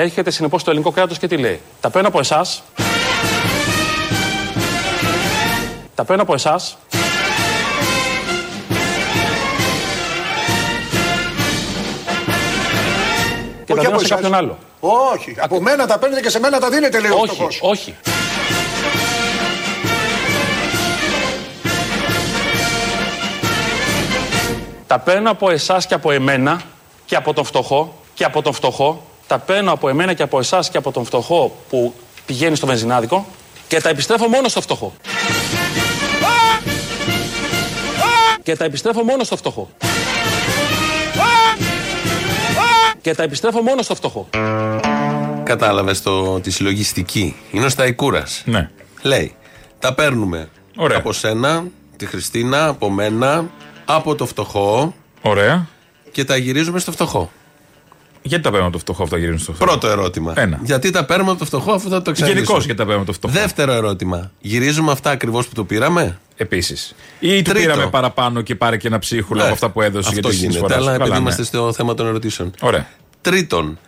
[0.00, 1.60] έρχεται συνεπώς το ελληνικό κράτος και τι λέει.
[1.80, 2.62] Τα παίρνω από εσάς.
[5.94, 6.78] Τα παίρνω από εσάς.
[13.64, 14.58] Και τα δίνω σε κάποιον άλλο.
[14.80, 15.34] Όχι.
[15.38, 17.58] Από μένα τα παίρνετε και σε μένα τα δίνετε, λέει ο Όχι, φτωχός.
[17.62, 17.96] όχι.
[24.86, 26.62] Τα παίρνω από εσάς και από εμένα
[27.06, 29.07] και από τον φτωχό και από τον φτωχό.
[29.28, 31.94] Τα παίρνω από εμένα και από εσάς και από τον φτωχό που
[32.26, 33.26] πηγαίνει στο βενζινάδικο
[33.68, 34.92] και τα επιστρέφω μόνο στο φτωχό.
[38.42, 39.70] Και τα επιστρέφω μόνο στο φτωχό.
[43.00, 44.28] Και τα επιστρέφω μόνο στο φτωχό.
[45.42, 46.02] Κατάλαβες
[46.42, 47.36] τη συλλογιστική.
[47.50, 48.42] Είναι ο Σταϊκούρας.
[48.44, 48.70] Ναι.
[49.02, 49.34] Λέει,
[49.78, 50.98] τα παίρνουμε Ωραία.
[50.98, 51.64] από σένα,
[51.96, 53.50] τη Χριστίνα, από μένα,
[53.84, 55.66] από το φτωχό Ωραία.
[56.12, 57.30] και τα γυρίζουμε στο φτωχό.
[58.28, 60.32] Γιατί τα παίρνουμε το φτωχό αυτά γυρίζουν στο φτωχό; Πρώτο ερώτημα.
[60.36, 60.60] Ένα.
[60.62, 62.32] Γιατί τα παίρνουμε από το φτωχό αφού θα το εξαρτήσουμε.
[62.40, 63.34] Γενικώς γιατί τα παίρνουμε το φτωχό.
[63.34, 64.30] Δεύτερο ερώτημα.
[64.40, 66.94] Γυρίζουμε αυτά ακριβώς που το πήραμε; Επίσης.
[67.20, 67.70] Ή του Τρίτο.
[67.70, 70.34] πήραμε παραπάνω και πάρε και ένα ψίχουλο Ναι, από αυτά που έδωσε για Αυτό τη
[70.36, 70.52] γίνεται.
[70.52, 70.80] συνεισφορά σου.
[70.80, 71.22] Αλλά Καλά, επειδή ναι.
[71.22, 72.50] είμαστε στο θέμα των ερωτήσεων.
[72.60, 72.86] Ωραία.
[73.20, 73.78] Τρίτον,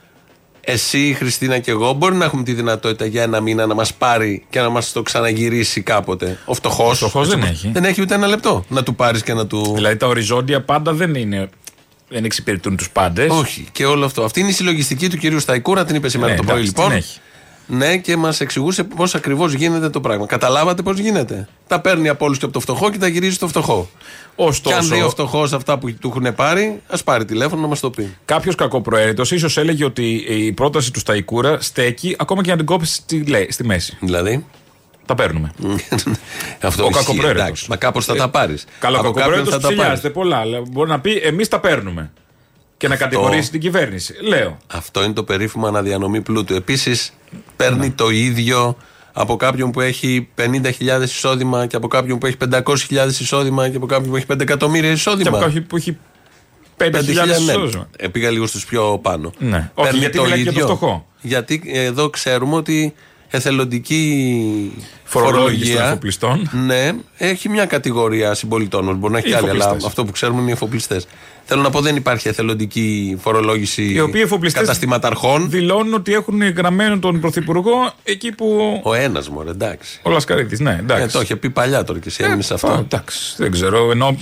[0.60, 3.94] εσύ, η Χριστίνα και εγώ μπορεί να έχουμε τη δυνατότητα για ένα μήνα να μας
[3.94, 6.38] πάρει και να μας το ξαναγυρίσει κάποτε.
[6.44, 7.70] Ο φτωχός; Ο φτωχός δεν έχει.
[7.72, 9.72] Δεν έχει ούτε ένα λεπτό να του πάρεις και να του.
[9.75, 11.48] Δηλαδή τα οριζόντια πάντα δεν είναι.
[12.12, 13.30] Δεν εξυπηρετούν τους πάντες.
[13.30, 14.22] Όχι, και όλο αυτό.
[14.25, 16.89] Αυτή είναι η συλλογιστική του κυρίου Σταϊκούρα, την είπε σήμερα Ναι, το πρωί εντάξει, λοιπόν.
[16.89, 17.19] την έχει.
[17.66, 20.27] Ναι, και μας εξηγούσε πώς ακριβώς γίνεται το πράγμα.
[20.27, 23.48] Καταλάβατε πώς γίνεται; Τα παίρνει από όλους και από το φτωχό και τα γυρίζει στο
[23.48, 23.88] φτωχό.
[23.94, 23.98] Και
[24.47, 27.81] Ωστόσο, αν δει ο φτωχός αυτά που του έχουν πάρει, ας πάρει τηλέφωνο να μας
[27.81, 28.16] το πει.
[28.25, 32.94] κάποιος κακοπροαίρετος ίσως έλεγε ότι η πρόταση του Σταϊκούρα στέκει ακόμα και να την κόψει
[32.94, 33.97] στη, λέ- στη μέση.
[34.00, 34.44] Δηλαδή;
[35.11, 35.50] Τα παίρνουμε.
[36.62, 37.42] αυτό Ο ισχύει, κακοπροαίρετος.
[37.42, 37.66] εντάξει.
[37.70, 38.64] Μα κάπως θα τα πάρεις.
[38.78, 40.36] Καλά, ο κακοπροαίρετος ψηλιάζεται πολλά.
[40.36, 42.11] αλλά Μπορεί να πει εμείς τα παίρνουμε.
[42.77, 44.14] Και να κατηγορήσει την κυβέρνηση.
[44.20, 44.56] Λέω.
[44.66, 46.55] Αυτό είναι το περίφημο αναδιανομή πλούτου.
[46.55, 47.12] Επίσης,
[47.56, 47.91] παίρνει Ναι.
[47.91, 48.76] το ίδιο
[49.12, 53.87] από κάποιον που έχει 50.000 εισόδημα και από κάποιον που έχει 500.000 εισόδημα και από
[53.87, 55.28] κάποιον που έχει 5 εκατομμύρια Και εισόδημα.
[55.31, 55.99] από κάποιον που έχει
[56.76, 57.32] 5.000 ναι.
[57.32, 57.88] εισόδημα.
[57.97, 59.32] Ε, πήγα λίγο στους πιο πάνω.
[59.38, 59.70] Ναι.
[59.75, 60.66] Όχι, Παίρνει γιατί το μιλάει για το ίδιο.
[60.76, 61.06] φτωχό.
[61.20, 62.94] Γιατί εδώ ξέρουμε ότι
[63.30, 64.72] εθελοντική
[65.04, 66.50] Φορολόγηση των εφοπλιστών.
[66.66, 68.84] Ναι, έχει μια κατηγορία συμπολιτών.
[68.84, 68.96] μας.
[68.96, 69.88] Μπορεί να έχει Οι και άλλη, αλλά εφοπλιστές.
[69.88, 71.00] αυτό που ξέρουμε είναι οι εφοπλιστέ.
[71.44, 75.50] Θέλω να πω, δεν υπάρχει εθελοντική φορολόγηση Οι οποίοι εφοπλιστέ καταστηματαρχών.
[75.50, 78.80] δηλώνουν ότι έχουν γραμμένο τον Πρωθυπουργό εκεί που.
[78.84, 80.00] Ο ένας μου, εντάξει.
[80.02, 81.04] Ο Λασκαρίτης, ναι, εντάξει.
[81.04, 82.72] Ε, το είχε πει παλιά τώρα και εσύ έμεινε σε Α, αυτό.
[82.88, 83.90] εντάξει, δεν ξέρω.
[83.90, 84.16] Ενώ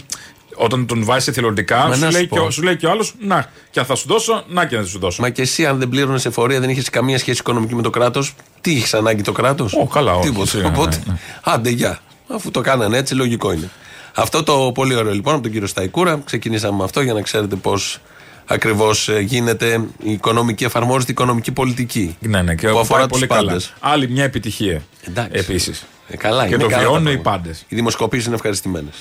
[0.54, 2.50] όταν τον βάζει εθελοντικά, Μα σου να λέει, σου και, ο- πω.
[2.50, 4.98] σου λέει και ο άλλος, να, και αν θα σου δώσω, να και να σου
[4.98, 5.22] δώσω.
[5.22, 8.34] Μα και εσύ, αν δεν πλήρωνες εφορία, δεν είχες καμία σχέση οικονομική με το κράτος,
[8.60, 10.46] τι είχε ανάγκη το κράτος; Ω, καλά, όχι, Τίποτα.
[10.46, 11.18] σίγουρα, Οπότε, ναι, ναι.
[11.42, 11.98] άντε, γεια.
[12.28, 13.70] Αφού το κάνανε έτσι, λογικό είναι.
[14.14, 16.20] Αυτό το πολύ ωραίο λοιπόν από τον κύριο Σταϊκούρα.
[16.24, 17.98] Ξεκινήσαμε με αυτό για να ξέρετε πώς
[18.46, 22.16] ακριβώς γίνεται η οικονομική, εφαρμόζεται η οικονομική πολιτική.
[22.20, 23.46] Ναι, ναι, και που πάει αφορά πολύ του καλά.
[23.46, 23.72] πάντες.
[23.80, 24.82] Άλλη μια επιτυχία.
[25.08, 25.30] Εντάξει.
[25.34, 25.84] Επίσης.
[26.08, 27.42] Ε, καλά, Και είναι το καλά βιώνουν τα οι πράγματα.
[27.42, 27.64] πάντες.
[27.68, 28.94] Οι δημοσκοπήσεις είναι ευχαριστημένες.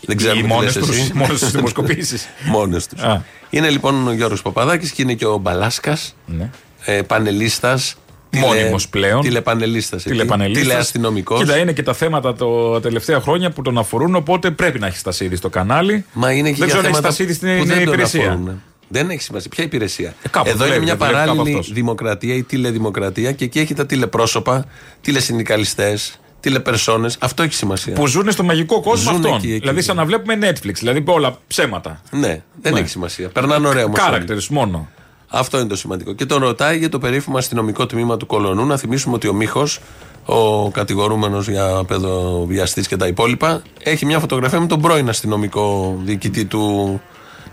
[0.00, 1.10] Δεν Οι ξέρουμε τι μόνες λες τους εσύ.
[1.14, 2.28] μόνες τους δημοσκοπήσεις.
[2.52, 3.02] Μόνες τους.
[3.02, 3.24] Α.
[3.50, 6.50] Είναι λοιπόν ο Γιώργος Παπαδάκης και είναι και ο Μπαλάσκας, Ναι.
[6.84, 7.94] ε, πανελίστας.
[8.38, 9.20] Μόνιμος πλέον.
[9.20, 10.02] Τηλεπανελίστας.
[10.02, 10.66] Τηλεπανελίστας.
[10.68, 11.40] Τηλεαστυνομικός.
[11.40, 14.86] Κοίτα, είναι και τα θέματα το- τα τελευταία χρόνια που τον αφορούν, οπότε πρέπει να
[14.86, 16.04] έχεις στασίδι στο κανάλι.
[16.12, 18.20] Μα είναι και δεν για ξέρω αν έχεις θέματα στασίδι στην που δεν τον υπηρεσία.
[18.30, 18.62] αφορούν.
[18.88, 19.50] Δεν έχει σημασία.
[19.54, 20.14] Ποια υπηρεσία.
[20.30, 21.72] κάπου Εδώ είναι δουλεύει, μια δουλεύει κάπου παράλληλη αυτός.
[21.72, 24.64] δημοκρατία ή τηλεδημοκρατία και εκεί έχει τα τηλεπρόσωπα,
[25.00, 27.16] τηλεσυνδικαλιστές, τηλεπερσόνες.
[27.20, 27.92] Αυτό έχει σημασία.
[27.94, 29.34] Που ζουν στο μαγικό κόσμο Ζουνε αυτών.
[29.34, 29.58] εκεί, εκεί.
[29.58, 30.72] Δηλαδή, σαν να βλέπουμε Netflix.
[30.72, 32.00] Δηλαδή, όλα ψέματα.
[32.10, 32.78] Ναι, δεν Ναι.
[32.80, 33.28] έχει σημασία.
[33.28, 33.94] Περνάνε ωραία όμω.
[33.98, 34.88] Characters μόνο.
[35.36, 36.12] Αυτό είναι το σημαντικό.
[36.12, 38.66] Και τον ρωτάει για το περίφημο αστυνομικό τμήμα του Κολονού.
[38.66, 39.80] Να θυμίσουμε ότι ο Μίχος,
[40.24, 46.44] ο κατηγορούμενος για παιδοβιαστής και τα υπόλοιπα, έχει μια φωτογραφία με τον πρώην αστυνομικό διοικητή
[46.44, 47.00] του,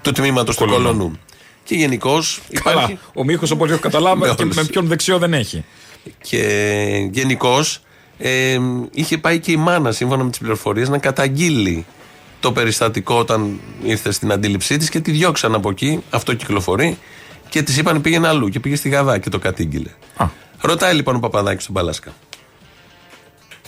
[0.02, 0.84] του τμήματος του Κολονού.
[0.84, 1.20] Κολονού.
[1.64, 2.76] Και γενικώς Καλά.
[2.76, 3.00] υπάρχει.
[3.14, 4.56] Ο Μίχος, όπως έχω καταλάβει, Με και όλους.
[4.56, 5.66] με ποιον δεξιό δεν έχει.
[6.22, 7.82] Και γενικώς
[8.18, 8.60] ε,
[8.92, 11.86] είχε πάει και η μάνα, σύμφωνα με τις πληροφορίες, να καταγγείλει
[12.40, 16.04] το περιστατικό όταν ήρθε στην αντίληψή της και τη διώξαν από εκεί.
[16.10, 16.98] Αυτό κυκλοφορεί.
[17.52, 19.90] Και της είπαν πήγαινε αλλού και πήγε στη Γαδά και το κατήγγειλε.
[20.18, 20.26] Α.
[20.62, 22.14] Ρωτάει λοιπόν ο Παπαδάκης στον Παλάσκα.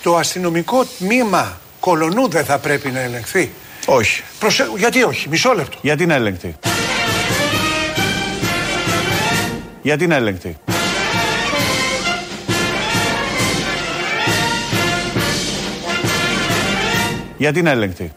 [0.03, 3.51] Το αστυνομικό τμήμα κολονού δεν θα πρέπει να ελεγχθεί;
[3.85, 4.23] Όχι.
[4.39, 4.67] Προσε...
[4.77, 5.77] Γιατί όχι, μισό λεπτό.
[5.81, 6.55] Γιατί να ελεγχθεί;
[9.81, 10.57] Γιατί να ελεγχθεί;
[17.37, 18.11] Γιατί να ελεγχθεί;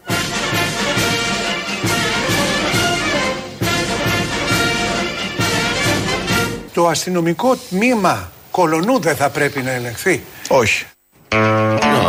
[6.77, 10.23] Το αστυνομικό τμήμα κολονού δεν θα πρέπει να ελεγχθεί.
[10.49, 10.85] Όχι.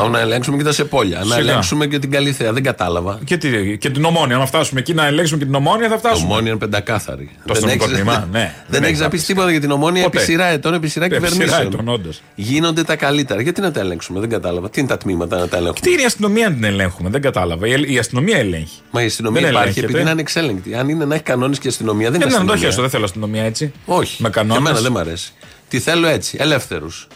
[0.05, 1.19] Α, να ελέγξουμε και τα σεπόλια.
[1.19, 1.37] Να Σιγά.
[1.39, 2.53] ελέγξουμε και την Καλυθέα.
[2.53, 3.19] Δεν κατάλαβα.
[3.25, 4.37] Και, τι- και την ομόνια.
[4.37, 6.31] Αν φτάσουμε εκεί να ελέγξουμε και την ομόνια, θα Το φτάσουμε.
[6.33, 7.31] ομόνια είναι πεντακάθαρη.
[7.47, 8.39] Το αστυνομικό έχεις- τμήμα, ναι.
[8.39, 10.17] Δεν Δεν έχεις έχει να πεις απ' τίποτα για την ομόνια Ποτέ.
[10.17, 11.67] επί σειρά ετών, επί σειρά Επί σειρά κυβερνήσεων.
[11.73, 12.21] ετών, όντως.
[12.35, 13.41] Γίνονται τα καλύτερα.
[13.43, 14.71] Γιατί να τα ελέγξουμε, δεν κατάλαβα.
[14.71, 17.21] Τι είναι τα τμήματα να τα ελέγχουμε; Τι είναι η αστυνομία να την ελέγχουμε, δεν
[17.23, 17.67] κατάλαβα.
[17.67, 18.79] Η, η αστυνομία ελέγχει.
[18.91, 19.87] Μα η αστυνομία Δεν υπάρχει ελέγχεται.
[19.87, 20.75] επειδή είναι ανεξέλεγκτη.
[20.75, 22.69] Αν είναι να έχει κανόνες και αστυνομία, δεν Ε, είναι να το αστυνομία.
[22.69, 23.73] χέσω, δεν θέλω αστυνομία έτσι.
[23.87, 24.23] Όχι.
[24.23, 24.81] Με Και εμένα κανόνε.
[24.81, 25.33] δεν μ' αρέσει.
[25.69, 27.07] Τι θέλω έτσι, ελεύθερους.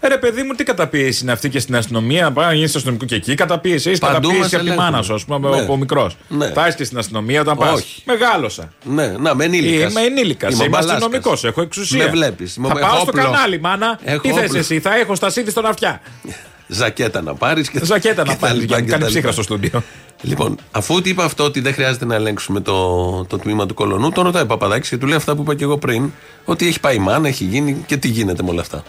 [0.00, 2.76] Ε, ρε παιδί μου, τι καταπίεση είναι αυτή και στην αστυνομία; Πάει να γίνει στο
[2.78, 3.34] αστυνομικό και εκεί.
[3.34, 3.90] Καταπίεση.
[3.90, 4.84] Έχει Παντού καταπίεση μας από τη ελέγχουν.
[4.90, 5.60] μάνα σου, ας πούμε, Ναι.
[5.60, 6.16] από μικρός.
[6.28, 6.50] Ναι.
[6.50, 7.72] Θα είσαι και στην αστυνομία όταν πας.
[7.72, 8.02] Όχι.
[8.06, 8.72] Μεγάλωσα.
[8.84, 9.90] Ναι, να με ενήλικας.
[9.90, 10.60] Είμαι ενήλικας.
[10.60, 11.44] Είμαι αστυνομικός.
[11.44, 12.04] Έχω εξουσία.
[12.04, 12.52] Με βλέπεις.
[12.54, 13.22] Θα Με- πάω έχω στο όπλο.
[13.22, 13.98] κανάλι, μάνα.
[14.04, 14.58] Έχω Τι θες όπλο.
[14.58, 16.00] εσύ, θα έχω στα σίδη στον αυτιά.
[16.66, 19.08] Ζακέτα να πάρεις και Ζακέτα και να τα πάρεις λοιπά για να και κάνει τα
[19.08, 19.32] ψύχρα λοιπά.
[19.32, 19.82] στο στούντιο.
[20.22, 24.10] Λοιπόν, αφού του είπα αυτό ότι δεν χρειάζεται να ελέγξουμε το, το τμήμα του κολονού,
[24.10, 26.10] τον ρωτάει ο Παπαδάκης και του λέει αυτά που είπα και εγώ πριν,
[26.44, 28.82] ότι έχει πάει η μάνα, έχει γίνει και τι γίνεται με όλα αυτά.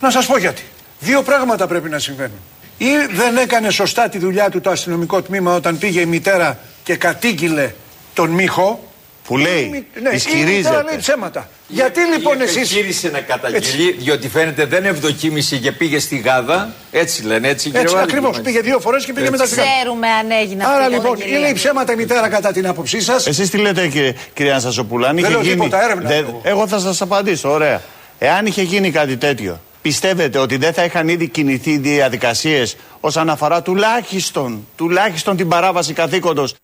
[0.00, 0.62] Να σας πω γιατί.
[1.00, 2.38] Δύο πράγματα πρέπει να συμβαίνουν.
[2.78, 6.96] Ή δεν έκανε σωστά τη δουλειά του το αστυνομικό τμήμα όταν πήγε η μητέρα και
[6.96, 7.70] κατήγγειλε
[8.14, 8.84] τον Μίχο.
[9.24, 10.82] Που λέει, Η μη- ναι, η μητέρα ισχυρίζεται.
[10.82, 11.48] λέει ψέματα.
[11.68, 12.56] Γιατί λοιπόν εσείς...
[12.56, 16.72] Επιχείρησε να καταγγείλει, διότι φαίνεται δεν ευδοκίμησε και πήγε στη Γάδα.
[16.90, 18.06] Έτσι λένε, έτσι κύριε Έτσι Βάλλη.
[18.10, 18.40] ακριβώς.
[18.40, 19.68] Πήγε δύο φορές και πήγε μετά στην κάτω.
[19.80, 21.38] Ξέρουμε αν έγινε αυτή Άρα η λοιπόν, καταγγελία.
[21.38, 23.26] ή λέει ψέματα η μητέρα κατά την άποψή σας.
[23.26, 25.54] Εσείς τι λέτε, κύριε, κυρία Αναστασοπούλου, αν Δεν είχε λέω γίνει.
[25.54, 26.40] τίποτα, έρευνα Δεν- λέω.
[26.44, 27.82] εγώ θα σας απαντήσω, ωραία.
[28.18, 33.62] Εάν είχε γίνει κάτι τέτοιο, πιστεύετε ότι δεν θα είχαν ήδη κινηθεί διαδικασίες όσον αφορά
[33.62, 36.54] τουλάχιστον, τουλάχιστον την παράβαση καθήκοντος;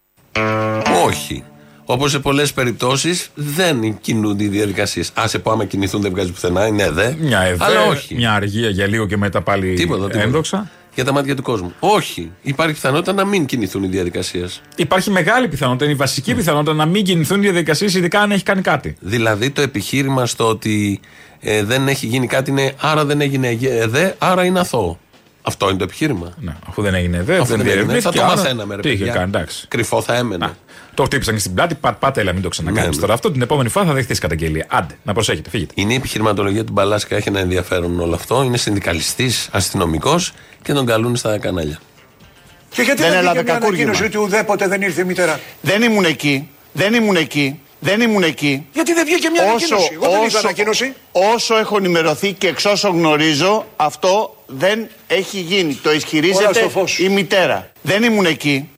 [1.04, 1.44] Όχι.
[1.88, 5.12] Όπως σε πολλές περιπτώσεις δεν κινούνται οι διαδικασίες.
[5.20, 7.12] Α σε πω, άμα κινηθούν δεν βγάζει πουθενά, είναι δε.
[7.18, 8.14] Μια ΕΔΕ, Αλλά όχι.
[8.14, 10.22] μια αργία για λίγο και μετά πάλι Τίποτα, τίποτα.
[10.22, 10.70] ένδοξα.
[10.94, 11.72] Για τα μάτια του κόσμου.
[11.80, 12.30] Όχι.
[12.42, 14.60] Υπάρχει πιθανότητα να μην κινηθούν οι διαδικασίες.
[14.76, 18.42] Υπάρχει μεγάλη πιθανότητα, είναι η βασική πιθανότητα να μην κινηθούν οι διαδικασίες, ειδικά αν έχει
[18.42, 18.96] κάνει κάτι.
[19.00, 21.00] Δηλαδή το επιχείρημα στο ότι
[21.40, 24.98] ε, δεν έχει γίνει κάτι είναι άρα δεν έγινε ΕΔΕ, άρα είναι αθώο.
[25.42, 26.32] Αυτό είναι το επιχείρημα.
[26.40, 28.18] Ναι, αφού δεν έγινε ΔΕ, Αφού δεν δεν έγινε, διερευνήθηκε.
[28.18, 29.12] θα το άρα μαθαίναμε, ρε Τι είχε παιδιά.
[29.12, 29.66] κάνει, εντάξει.
[29.68, 30.44] Κρυφό θα έμενε.
[30.44, 30.50] Α,
[30.94, 33.14] το χτύπησαν και στην πλάτη, πα, πάτε, έλα, μην το ξανακάνεις Ναι, τώρα.
[33.14, 34.66] Αυτό την επόμενη φορά θα δεχτείς καταγγελία.
[34.68, 35.72] Άντε, να προσέχετε, φύγετε.
[35.76, 38.42] Είναι η επιχειρηματολογία του Μπαλάσκα, έχει ένα ενδιαφέρον όλο αυτό.
[38.42, 40.32] Είναι συνδικαλιστής, αστυνομικός
[40.62, 41.78] και τον καλούν στα κανάλια.
[42.70, 43.88] Και γιατί Δεν δεν, έλαβε βγήκε μια κακούργημα.
[43.90, 48.22] ανακοίνωση ότι ουδέποτε δεν ήρθε η μητέρα; Δεν ήμουν εκεί, δεν ήμουν εκεί, δεν ήμουν
[48.22, 48.66] εκεί.
[48.72, 50.94] Γιατί δεν βγήκε μια ανακοίνωση; Εγώ δεν είδα ανακοίνωση.
[51.12, 55.74] όσο έχω ενημερωθεί και εξ όσων γνωρίζω, αυτό δεν έχει γίνει.
[55.74, 56.98] Το Όλα ισχυρίζεται στο φως.
[56.98, 57.70] η μητέρα.
[57.82, 58.68] Δεν ήμουν εκεί.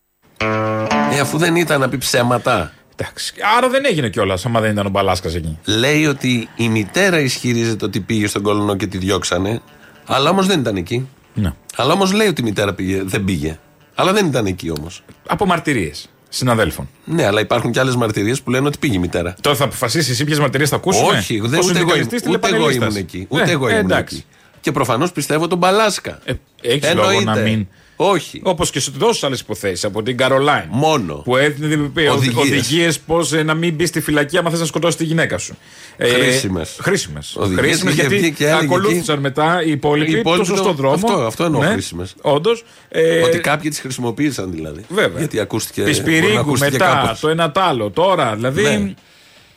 [1.11, 2.73] Ε, αφού δεν ήταν να πει ψέματα.
[2.97, 3.35] Εντάξει.
[3.57, 5.59] Άρα δεν έγινε κιόλας, άμα δεν ήταν ο Μπαλάσκας εκεί.
[5.65, 9.61] Λέει ότι η μητέρα ισχυρίζεται ότι πήγε στον κολονό και τη διώξανε,
[10.07, 11.09] αλλά όμως δεν ήταν εκεί.
[11.35, 11.53] Ναι.
[11.77, 13.59] Αλλά όμως λέει ότι η μητέρα πήγε, δεν πήγε.
[13.95, 15.03] Αλλά δεν ήταν εκεί όμως.
[15.27, 16.89] Από μαρτυρίες συναδέλφων.
[17.05, 19.35] Ναι, αλλά υπάρχουν και άλλες μαρτυρίες που λένε ότι πήγε η μητέρα.
[19.41, 21.17] Τώρα θα αποφασίσει εσύ ποιες μαρτυρίες θα ακούσουμε.
[21.17, 22.89] Όχι, δεν, Ο ούτε, εγώ, συνδικαλιστής ήμουν- ούτε εγώ τηλεπανελίστας.
[22.95, 23.27] ήμουν εκεί.
[23.29, 24.15] Ούτε Ε, εγώ ε, ήμουν εντάξει.
[24.17, 24.25] εκεί.
[24.61, 26.19] Και προφανώς πιστεύω τον Μπαλάσκα.
[26.25, 26.33] Ε,
[26.63, 27.67] έχεις λόγο να μην.
[28.01, 28.41] Όχι.
[28.45, 30.67] Όπως και σε τόσες άλλες υποθέσεις από την Καρολάιν.
[30.71, 31.15] Μόνο.
[31.15, 31.75] Που έδινε
[32.11, 32.35] Οδηγίες.
[32.37, 35.57] οδηγίες πώς να μην μπει στη φυλακή άμα θες να σκοτώσει τη γυναίκα σου.
[35.99, 36.77] Χρήσιμες.
[36.81, 37.37] Χρήσιμες.
[37.37, 39.23] Οδηγίες Χρήσιμες είχε βγει γιατί και έλεγε ακολούθησαν εκεί.
[39.23, 40.95] μετά οι υπόλοιποι, Οι υπόλοιποι το σωστό το- δρόμο.
[40.95, 42.15] αυτό- αυτό εννοώ χρήσιμες.
[42.21, 42.65] Όντως.
[42.89, 44.85] Ε, Ότι κάποιοι τις χρησιμοποίησαν δηλαδή.
[44.89, 45.19] Βέβαια.
[45.19, 45.83] Γιατί ακούστηκε.
[45.83, 47.21] Τη μπορεί να Σπυρίγκου ακούστηκε μετά, κάπως.
[47.21, 47.91] το ένα τ' άλλο.
[47.91, 48.63] Τώρα, δηλαδή.
[48.63, 48.93] Ναι.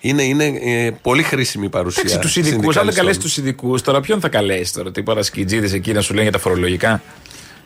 [0.03, 2.01] Είναι, είναι ε, πολύ χρήσιμη η παρουσία.
[2.05, 3.03] Εντάξει, τους ειδικούς, αν δεν συνδικαλιστών.
[3.03, 6.31] καλέσεις τους ειδικούς, τώρα ποιον θα καλέσεις τώρα, τίποτα σκιτζίδε εκεί να σου λένε για
[6.31, 7.01] τα φορολογικά;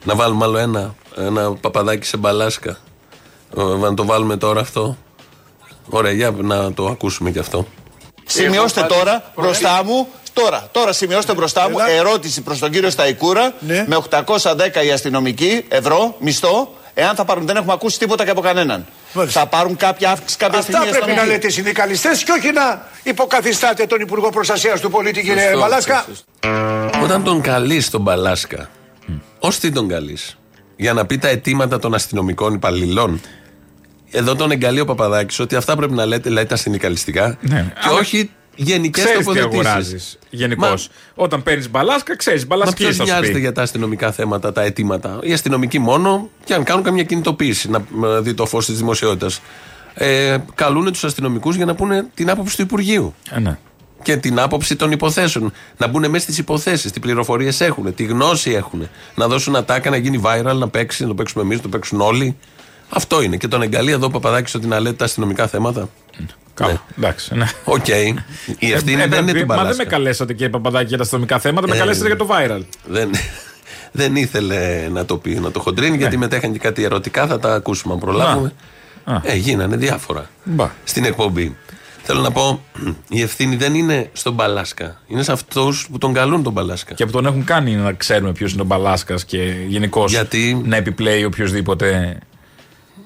[0.05, 2.77] Να βάλουμε άλλο ένα, ένα παπαδάκι σε μπαλάσκα.
[3.57, 4.97] Ε, Να το βάλουμε τώρα αυτό.
[5.89, 7.67] Ωραία, για να το ακούσουμε κι αυτό.
[8.25, 11.89] Σημειώστε τώρα μπροστά μου, τώρα, τώρα σημειώστε μπροστά μου Έλα.
[11.89, 13.85] ερώτηση προς τον κύριο Σταϊκούρα Ναι.
[13.87, 18.41] με 810 οι αστυνομικοί ευρώ μισθό, εάν θα πάρουν, δεν έχουμε ακούσει τίποτα και από
[18.41, 18.85] κανέναν.
[19.13, 19.39] Μάλιστα.
[19.39, 20.87] Θα πάρουν κάποια αύξηση κάποια Αυτά στιγμή.
[20.87, 21.35] οι πρέπει να αστυνομικοί.
[21.41, 26.05] λέτε οι συνδικαλιστές και όχι να υποκαθιστάτε τον Υπουργό Προστασίας του Πολίτη, κύριε Σωστό, Μπαλάσκα.
[26.07, 26.25] σωστό.
[27.03, 28.69] Όταν τον καλείς τον Μπαλάσκα,
[29.39, 30.37] ω τι τον καλείς,
[30.75, 33.21] για να πει τα αιτήματα των αστυνομικών υπαλληλών.
[34.11, 37.87] Εδώ τον εγκαλεί ο Παπαδάκης ότι αυτά πρέπει να λέτε, λέει τα συνδικαλιστικά Ναι, και
[37.89, 39.65] αλλά όχι γενικές Ξέρεις τι τοποθετήσεις.
[39.67, 40.87] αγοράζεις γενικώς.
[41.15, 43.39] Μα- Όταν παίρνεις μπαλάσκα, ξέρεις Μα μπαλάσκα ποιος θα σου νοιάζεται πει.
[43.39, 47.85] για τα αστυνομικά θέματα, τα αιτήματα; Οι αστυνομικοί μόνο και αν κάνουν καμιά κινητοποίηση να
[47.91, 49.41] να δει το φως της δημοσιότητας.
[49.93, 53.57] Ε, καλούν τους αστυνομικούς για να πούνε την άποψη του Υπουργείου Ε, ναι.
[54.05, 55.51] Και την άποψη των υποθέσεων.
[55.77, 58.89] Να μπουν μέσα στις υποθέσεις, τι πληροφορίες έχουν, τη γνώση έχουν.
[59.15, 62.01] Να δώσουν ατάκα, να γίνει viral, να παίξει, να το παίξουμε εμείς, να το παίξουν
[62.01, 62.37] όλοι.
[62.89, 63.37] Αυτό είναι.
[63.37, 65.89] Και τον εγκαλεί εδώ ο Παπαδάκη ότι να λέτε τα αστυνομικά θέματα.
[66.53, 66.79] Κάπου.
[66.97, 67.35] Εντάξει.
[67.35, 67.45] Ναι.
[67.63, 67.87] Οκ.
[68.59, 69.83] Η ευθύνη Ε, δεν είναι ε, του Μα δεν Μπαλάσκα.
[69.83, 72.61] με καλέσατε και παπαδάκι για τα αστυνομικά θέματα, με Ε, καλέσατε για το viral.
[72.85, 73.09] Δεν,
[73.91, 77.53] δεν ήθελε να το πει, να το χοντρίνει, γιατί μετέχαν και κάτι ερωτικά, θα τα
[77.53, 78.53] ακούσουμε αν προλάβουμε.
[79.05, 79.13] Ναι.
[79.13, 79.21] Α.
[79.23, 80.69] Ε, γίνανε διάφορα Μπα.
[80.83, 81.55] στην εκπομπή.
[82.07, 82.63] Θέλω να πω,
[83.09, 85.01] η ευθύνη δεν είναι στον Μπαλάσκα.
[85.07, 86.93] Είναι σε αυτούς που τον καλούν τον Μπαλάσκα.
[86.93, 90.75] Και που τον έχουν κάνει να ξέρουμε ποιος είναι ο Μπαλάσκα και γενικώς Γιατί- να
[90.75, 92.17] επιπλέει οποιοδήποτε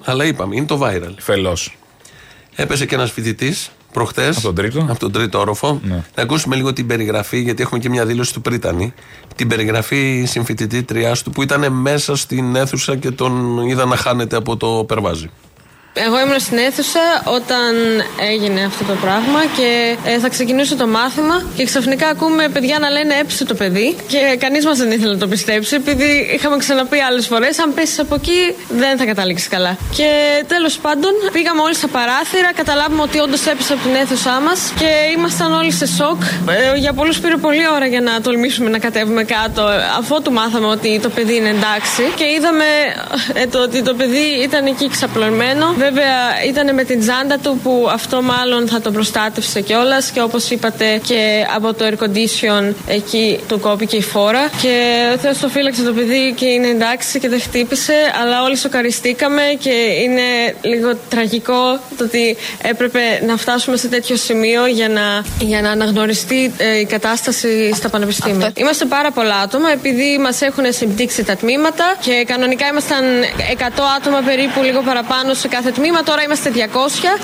[0.04, 1.14] Αλλά είπαμε, είναι το viral.
[1.18, 1.76] φελός.
[2.54, 4.36] Έπεσε και ένας φοιτητής προχτές.
[4.36, 5.80] Από τον τρίτο; Από τον τρίτο όροφο.
[5.84, 6.02] Ναι.
[6.14, 8.94] Να ακούσουμε λίγο την περιγραφή, γιατί έχουμε και μια δήλωση του Πρίτανη.
[9.36, 14.56] Την περιγραφή συμφοιτητήτριάς του που ήταν μέσα στην αίθουσα και τον είδα να χάνεται από
[14.56, 15.30] το περβάζι.
[15.92, 17.74] Εγώ ήμουν στην αίθουσα όταν
[18.32, 22.90] έγινε αυτό το πράγμα και ε, θα ξεκινούσε το μάθημα και ξαφνικά ακούμε παιδιά να
[22.90, 26.98] λένε έψε το παιδί και κανείς μας δεν ήθελε να το πιστέψει επειδή είχαμε ξαναπεί
[26.98, 29.76] άλλες φορές αν πέσεις από εκεί δεν θα καταλήξεις καλά.
[29.96, 30.10] Και
[30.46, 34.90] τέλος πάντων πήγαμε όλοι στα παράθυρα, καταλάβουμε ότι όντως έπεσε από την αίθουσά μας και
[35.16, 36.22] ήμασταν όλοι σε σοκ.
[36.48, 39.62] Ε, για πολλούς πήρε πολλή ώρα για να τολμήσουμε να κατέβουμε κάτω
[39.98, 42.64] αφού του μάθαμε ότι το παιδί είναι εντάξει και είδαμε
[43.32, 45.74] ε, το ότι το παιδί ήταν εκεί ξαπλωμένο.
[45.80, 50.50] Βέβαια ήταν με την τσάντα του που αυτό μάλλον θα τον προστάτευσε κιόλας και όπως
[50.50, 54.50] είπατε και από το air condition εκεί του κόπηκε η φόρα.
[54.62, 54.74] Και
[55.14, 59.42] ο Θεός το φύλαξε το παιδί και είναι εντάξει και δεν χτύπησε, αλλά όλοι σοκαριστήκαμε
[59.58, 59.70] και
[60.04, 65.70] είναι λίγο τραγικό το ότι έπρεπε να φτάσουμε σε τέτοιο σημείο για να, για να
[65.70, 68.52] αναγνωριστεί ε, η κατάσταση στα πανεπιστήμια.
[68.56, 73.04] Είμαστε πάρα πολλά άτομα επειδή μας έχουν συμπτύξει τα τμήματα και κανονικά ήμασταν
[73.58, 73.62] 100
[73.96, 77.20] άτομα περίπου λίγο παραπάνω σε κάθε τμήμα, τώρα είμαστε 200.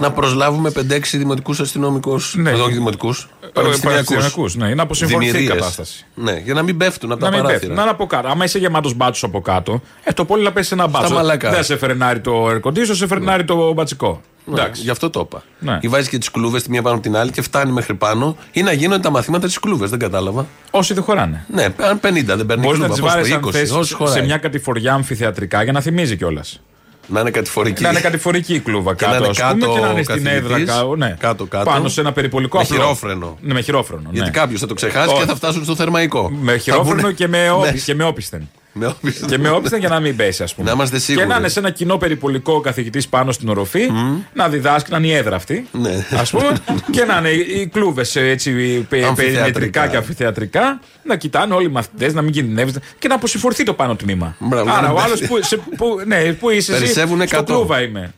[0.00, 2.34] Να προσλάβουμε 5-6 δημοτικούς αστυνομικούς.
[2.36, 2.50] Ναι.
[2.52, 3.28] Όχι δημοτικούς.
[3.52, 6.06] πανεπιστημιακούς, ναι, να αποσυμφορηθεί η κατάσταση.
[6.14, 7.60] Ναι, για να μην πέφτουν από Να τα μην παράθυρα.
[7.60, 7.74] πέφτει.
[7.76, 8.28] Να είναι από κάτω.
[8.28, 11.14] Άμα είσαι γεμάτος μπάτσο από κάτω, ε, το πολύ να πέσει ένα μπάτσο.
[11.14, 11.50] μαλακά.
[11.50, 14.20] Δεν σε φρενάρει το air condition, σε φρενάρει το μπατσικό.
[14.44, 14.82] Ναι, Εντάξει.
[14.82, 15.42] γι' αυτό το είπα.
[15.58, 15.78] Ναι.
[15.80, 18.36] Ή βάζεις και τις κλούβες τη μία πάνω από την άλλη και φτάνει μέχρι πάνω
[18.52, 19.90] ή να γίνονται τα μαθήματα της κλούβες.
[19.90, 20.46] Δεν κατάλαβα.
[20.70, 21.44] Όσοι δεν χωράνε.
[21.52, 22.88] Ναι, αν 50 δεν παίρνει Μπορείς να κλούβα.
[22.88, 24.14] τις πώς βάλει το αν 20, θες, όσοι χωράει.
[24.14, 26.60] σε μια κατηφοριά αμφιθεατρικά για να θυμίζει κιόλας.
[27.06, 27.82] Να είναι κατηφορική.
[27.82, 30.00] Να είναι κατηφορική η κλούβα Και να κάτω, είναι ας πούμε, κάτω και να είναι
[30.00, 31.16] ο στην καθηγητής, έδρα κάτω, ναι.
[31.18, 31.70] κάτω-κάτω.
[31.70, 32.76] Πάνω σε ένα περιπολικό Με απλό.
[32.76, 33.38] χειρόφρενο.
[33.40, 34.08] Ναι, με χειρόφρενο.
[34.12, 34.38] Γιατί ναι.
[34.38, 35.18] κάποιος θα το ξεχάσει Όχι.
[35.20, 36.30] και θα φτάσουν στο θερμαϊκό.
[36.30, 37.50] Με Θα χειρόφρενο βγουνε- και με, Ναι.
[37.50, 38.48] όπι- και με όπισθεν.
[38.78, 39.28] Με όπισθεν.
[39.28, 40.66] και με όπισθεν για να μην πέσει, ας πούμε.
[40.68, 41.26] Να είμαστε σίγουροι.
[41.26, 43.88] Και να είναι σε ένα κοινό περιπολικό ο καθηγητής πάνω στην οροφή,
[44.34, 45.66] να διδάσκει, να είναι η έδρα αυτή.
[45.72, 45.90] Ναι.
[46.18, 46.52] Α πούμε,
[46.90, 48.50] και να είναι οι κλούβες έτσι
[48.88, 49.42] πε- Αμφιθεατρικά.
[49.42, 53.72] περιμετρικά και αμφιθεατρικά, να κοιτάνε όλοι οι μαθητές, να μην κινδυνεύεις και να αποσυμφορθεί το
[53.74, 54.36] πάνω τμήμα.
[54.38, 55.34] Μπράβο, Άρα να ο μην άλλος πέφτει.
[55.34, 57.42] που, σε- που, ναι, που είσαι εσύ, Περισσεύουν στο 100.
[57.44, 58.14] κλούβα είμαι.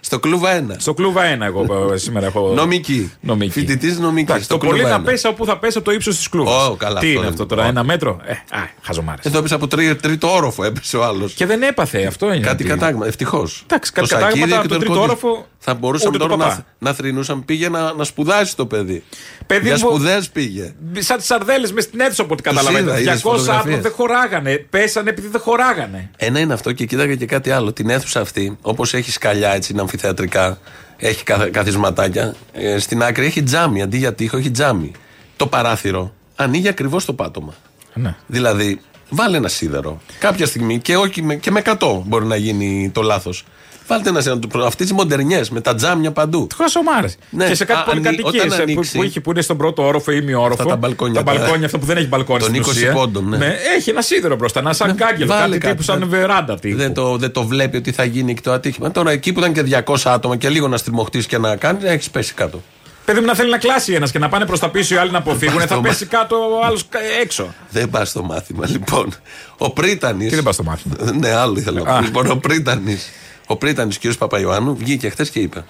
[0.00, 0.74] Στο κλούβα 1.
[0.76, 2.52] Στο κλούβα 1 εγώ ε, σήμερα έχω.
[2.54, 3.12] Νομική.
[3.20, 3.50] Νομική.
[3.52, 4.22] Φοιτητής νομικής.
[4.28, 5.04] Εντάξει, στο το πολύ κλούβα να ένα.
[5.04, 6.68] πέσει από πού θα πέσει από το ύψος της κλούβας.
[6.68, 7.28] Ω, καλά, Τι αυτό είναι είναι.
[7.28, 7.68] αυτό τώρα, Ω.
[7.68, 8.36] ένα μέτρο; Ε, α,
[8.82, 9.24] χαζομάρες.
[9.24, 11.32] Εδώ έπεσε από τρί- τρίτο όροφο, έπεσε ο άλλος.
[11.32, 12.46] Και δεν έπαθε, αυτό είναι.
[12.46, 13.62] Κάτι ότι- κατάγμα, ευτυχώς.
[13.66, 16.66] Εντάξει, κάτι κατάγματα από τον τρίτο όροφο, Θα μπορούσαμε ούτε το τώρα να, παπά.
[16.78, 17.44] να θρυνούσαν.
[17.44, 19.02] Πήγε να, να σπουδάσει το παιδί.
[19.46, 20.74] Παιδί Για μου- σπουδές πήγε.
[20.98, 22.84] Σαν τις σαρδέλε μες στην αίθουσα από ό,τι καταλαβαίνετε.
[22.90, 23.80] είδα, είδες 200 άτομα φωτογραφίες.
[23.80, 24.66] δεν χωράγανε.
[24.70, 26.10] Πέσανε επειδή δεν χωράγανε.
[26.16, 27.72] Ένα είναι αυτό και κοίταγα και κάτι άλλο.
[27.72, 30.58] Την αίθουσα αυτή, όπως έχει σκαλιά έτσι, είναι αμφιθεατρικά,
[30.96, 32.34] έχει καθ- καθισματάκια.
[32.52, 33.82] ε, στην άκρη έχει τζάμι.
[33.82, 34.92] Αντί για τείχο έχει τζάμι.
[35.36, 37.54] Το παράθυρο ανοίγει ακριβώς το πάτωμα.
[37.94, 38.14] Ναι.
[38.26, 40.00] Δηλαδή, βάλε ένα σίδερο.
[40.18, 43.44] Κάποια στιγμή και, όχι, με- και με 100 μπορεί να γίνει το λάθος.
[43.86, 44.66] Βάλτε ένα σίδερο.
[44.66, 46.46] Αυτές τι μοντερνιές με τα τζάμια παντού.
[46.56, 47.06] Χασομάρε.
[47.30, 47.46] Ναι.
[47.48, 49.86] Και σε κάτι Α, ανοί- πολυκατοικίε όταν που, ανοίξει- που, έχει- που είναι στον πρώτο
[49.86, 50.52] όροφο ή ημιόροφο.
[50.52, 52.92] Αυτά τα μπαλκόνια Τα τα- μπαλκόνια αυτά που δεν έχει μπαλκόνι Των στην 20 ουσία.
[52.92, 53.56] πόντων, ναι.
[53.76, 55.26] Έχει ένα σίδερο μπροστά, ένα σαν κάγκελ.
[55.26, 56.04] Βάλε Κάτι τύπου σαν ναι.
[56.04, 56.76] βεράντα τύπου.
[56.76, 58.90] Δεν το, δεν το βλέπει ότι θα γίνει και το ατύχημα.
[58.90, 62.10] Τώρα εκεί που ήταν και 200 άτομα και λίγο να στριμωχτείς και να κάνεις, έχεις
[62.10, 62.62] πέσει κάτω.
[63.04, 65.10] Παιδί μου να θέλει να κλάσει ένας και να πάνε προς τα πίσω οι άλλοι
[65.10, 66.84] να αποφύγουν, Πας θα στο πέσει κάτω ο άλλος
[67.22, 67.54] έξω.
[67.70, 69.14] Δεν πας στο μάθημα, λοιπόν.
[69.58, 70.28] Ο Πρίτανη.
[70.28, 71.92] Και δεν πας στο μάθημα; Ναι, άλλο ήθελα να πω.
[71.92, 72.00] Α.
[72.00, 72.98] Λοιπόν, ο Πρίτανη.
[73.46, 74.02] Ο Πρίτανης, κ.
[74.18, 75.64] Παπαϊωάννου, βγήκε χθες και είπε.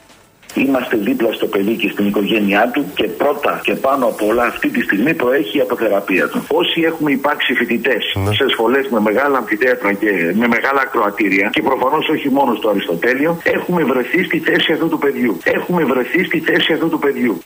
[0.55, 4.69] Είμαστε δίπλα στο παιδί και στην οικογένειά του και πρώτα και πάνω από όλα αυτή
[4.69, 6.45] τη στιγμή προέχει η αποθεραπεία του.
[6.49, 12.09] Όσοι έχουμε υπάρξει φοιτητές σε σχολές με μεγάλα αμφιτέατρα και με μεγάλα ακροατήρια και προφανώς
[12.09, 15.39] όχι μόνο στο Αριστοτέλειο, έχουμε βρεθεί στη θέση αυτού του παιδιού.
[15.45, 17.43] Έχουμε βρεθεί στη θέση αυτού του παιδιού.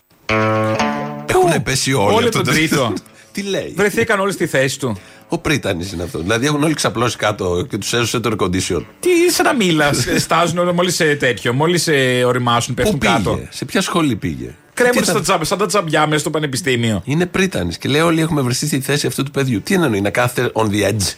[1.26, 2.14] Έχουν πέσει όλοι.
[2.14, 2.92] Όλοι αυτό τον τρίτο.
[3.32, 4.98] Τι λέει; Βρεθήκαν όλοι στη θέση του.
[5.28, 6.22] Ο Πρίτανης είναι αυτός.
[6.22, 8.84] Δηλαδή έχουν όλοι ξαπλώσει κάτω και τους έσωσε το air condition.
[9.00, 13.40] Τι σαν να μίλας, στάζουν μόλις σε τέτοιο, μόλις σε οριμάσουν, Πού πέφτουν πήγε, κάτω.
[13.50, 17.02] σε ποια σχολή πήγε; Κρέμονται Τι στα ήταν- τζάμπια, σαν τα τζαμπιά μέσα στο πανεπιστήμιο.
[17.04, 19.60] Είναι Πρίτανης και λέει: Όλοι έχουμε βρεθεί στη θέση αυτού του παιδιού.
[19.62, 21.12] Τι εννοεί, να κάθεται on the edge;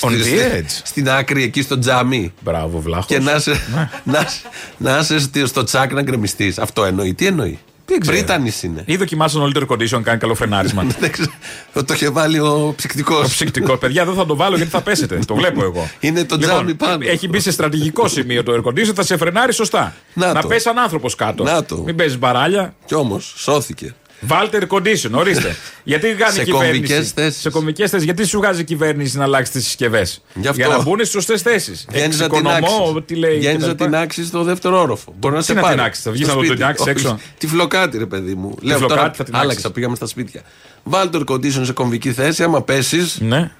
[0.00, 0.80] On Στη- the στη- edge.
[0.84, 3.06] Στην άκρη εκεί στο τζάμι; Μπράβο, βλάχος.
[3.06, 3.60] Και να είσαι,
[4.04, 4.42] να, είσαι-
[4.76, 6.58] να είσαι στη- στο τσάκ να γκρεμιστείς.
[6.58, 7.14] Αυτό εννοεί.
[7.14, 7.58] Τι εννοεί;
[7.92, 8.16] Δεν ξέρω.
[8.16, 8.82] Πρίτανης είναι.
[8.86, 10.82] Ή δοκιμάσαν όλοι το air condition, κάνει καλό φρενάρισμα.
[11.00, 11.30] Δεν ξέρω.
[11.72, 13.22] Το είχε βάλει ο ψυκτικός.
[13.22, 13.78] Το ψυκτικός.
[13.78, 15.18] Παιδιά, δεν θα το βάλω γιατί θα πέσετε.
[15.26, 15.90] Το βλέπω εγώ.
[16.00, 16.98] Είναι το Λοιπόν, τζάμι πάνω.
[17.08, 19.94] Έχει μπει σε στρατηγικό σημείο το air condition, θα σε φρενάρει σωστά.
[20.14, 20.48] Να να το.
[20.48, 21.44] πέσει σαν άνθρωπος κάτω.
[21.44, 21.76] Να το.
[21.76, 22.74] Μην παίζεις μπαράλια.
[22.84, 23.94] Κι όμως σώθηκε.
[24.24, 25.56] Βάλτε air condition, ορίστε.
[25.84, 27.40] γιατί κάνει Σε η κυβέρνηση; κομβικές θέσεις.
[27.40, 28.04] Σε κομβικές θέσεις.
[28.04, 30.60] Γιατί σου βγάζει η κυβέρνηση να αλλάξει τις συσκευές; Γι' αυτό.
[30.66, 31.86] Για να μπουν στι σωστές θέσεις.
[31.90, 32.76] Βγαίνεις να την άξεις.
[33.06, 33.36] τι λέει.
[33.38, 33.68] Βγαίνεις κτλ.
[33.68, 35.14] να την άξεις στο δεύτερο όροφο.
[35.18, 35.74] Μπορεί να Τι σε να πάρει.
[35.74, 36.60] την άξεις, θα βγεις Στο να το σπίτι.
[36.60, 37.18] την άξεις Όχι, έξω.
[37.38, 38.54] Τη φλοκάτη, ρε παιδί μου.
[38.60, 39.70] Λέω φλοκάτη τώρα, θα την άλλαξα, άξεις.
[39.72, 40.42] πήγαμε στα σπίτια.
[40.82, 43.50] Βάλει το air condition σε κομβική θέση, άμα πέσεις, Ναι.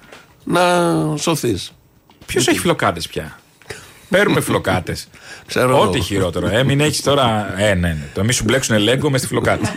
[0.45, 0.63] να
[1.17, 1.73] σωθείς.
[2.27, 3.39] Ποιος έχει φλοκάτες πια;
[4.09, 5.09] Παίρνουμε φλοκάτες.
[5.47, 6.05] Ξέρω Ό,τι εγώ.
[6.07, 6.49] χειρότερο.
[6.49, 7.55] Ε, μην έχεις τώρα.
[7.61, 7.97] Ε, ναι, ναι.
[8.15, 9.69] Το μη σου μπλέξουν λέγκο μες στη φλοκάτη.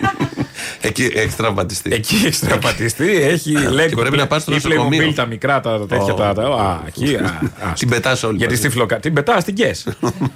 [0.81, 1.93] Εκεί έχει τραυματιστεί.
[1.93, 4.01] Εκεί έχει τραυματιστεί, έχει λέγκο.
[4.01, 5.07] πρέπει να πας στο Ή νοσοκομείο.
[5.09, 6.13] Playmobil, τα μικρά, τα τα τέτοια.
[6.13, 6.15] Ω.
[6.15, 7.15] τα- τα- Α, εκεί.
[7.15, 7.25] α,
[7.69, 8.37] α, Την πετάς όλη.
[8.37, 8.65] Γιατί μαζί.
[8.65, 9.01] στη φλοκάτη.
[9.01, 9.87] Την πετάς, την κες.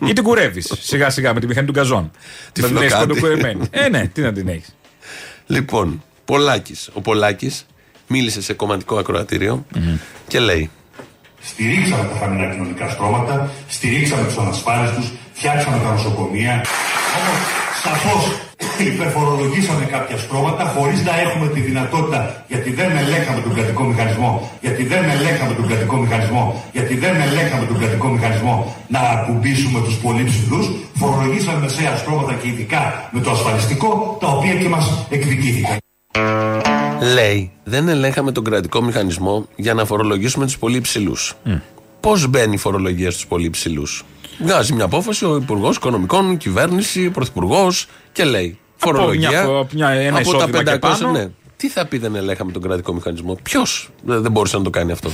[0.05, 2.11] Ή την κουρεύεις σιγά σιγά με τη μηχανή του γκαζόν.
[2.51, 3.07] Τη Να την έχεις φλοκάτη.
[3.09, 3.67] κοντοκουρεμένη.
[3.71, 4.75] Ε, ναι, τι να την έχεις.
[5.47, 6.89] Λοιπόν, Πολάκης.
[6.93, 7.65] Ο Πολάκης
[8.07, 9.65] μίλησε σε κομματικό ακροατήριο
[10.27, 10.69] και λέει.
[11.49, 13.35] Στηρίξαμε τα χαμηλά κοινωνικά στρώματα,
[13.75, 15.03] στηρίξαμε τους ανασφάλιστου,
[15.37, 16.53] φτιάξαμε τα νοσοκομεία.
[17.17, 17.39] Όμως,
[17.83, 18.23] σαφώς
[18.91, 24.83] υπερφορολογήσαμε κάποια στρώματα χωρίς να έχουμε τη δυνατότητα, γιατί δεν ελέγχαμε τον κρατικό μηχανισμό, γιατί
[24.83, 30.23] δεν ελέγχαμε τον κρατικό μηχανισμό, γιατί δεν ελέγχαμε τον κρατικό μηχανισμό να ακουμπήσουμε τους πολύ
[30.23, 30.59] ψηλού.
[31.01, 35.77] Φορολογήσαμε μεσαία στρώματα και ειδικά με το ασφαλιστικό, τα οποία και μας εκδικήθηκαν.
[37.01, 41.33] Λέει, δεν ελέγχαμε τον κρατικό μηχανισμό για να φορολογήσουμε τους πολύ υψηλούς.
[41.99, 44.05] Πώς μπαίνει η φορολογία στους πολύ υψηλούς;
[44.43, 48.59] Βγάζει μια απόφαση ο Υπουργός Οικονομικών, η κυβέρνηση, ο Πρωθυπουργός και λέει.
[48.81, 49.29] Από Φορολογία.
[49.29, 51.11] μια- από μια- ένα από τα εισόδημα και 500, πάνω.
[51.11, 51.27] ναι.
[51.57, 55.09] Τι θα πει δεν ελέγχαμε τον κρατικό μηχανισμό; Ποιος δεν μπορούσε να το κάνει αυτό;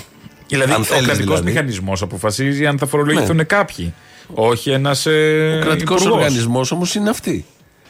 [0.47, 1.51] Δηλαδή, Αν ο θέλεις κρατικός δηλαδή.
[1.51, 3.93] μηχανισμός αποφασίζει αν θα φορολογηθούν κάποιοι.
[4.33, 5.05] Όχι ένας.
[5.05, 6.17] Ε, Ο κρατικός υπουργός.
[6.19, 7.45] οργανισμός όμως είναι αυτή.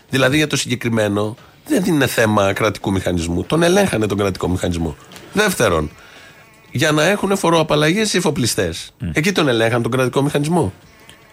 [0.09, 1.35] Δηλαδή για το συγκεκριμένο
[1.67, 3.43] δεν είναι θέμα κρατικού μηχανισμού.
[3.43, 4.95] Τον ελέγχανε τον κρατικό μηχανισμό.
[5.33, 5.91] Δεύτερον,
[6.71, 8.91] για να έχουν φοροαπαλλαγές οι εφοπλιστές.
[9.13, 10.73] Εκεί τον ελέγχαν τον κρατικό μηχανισμό.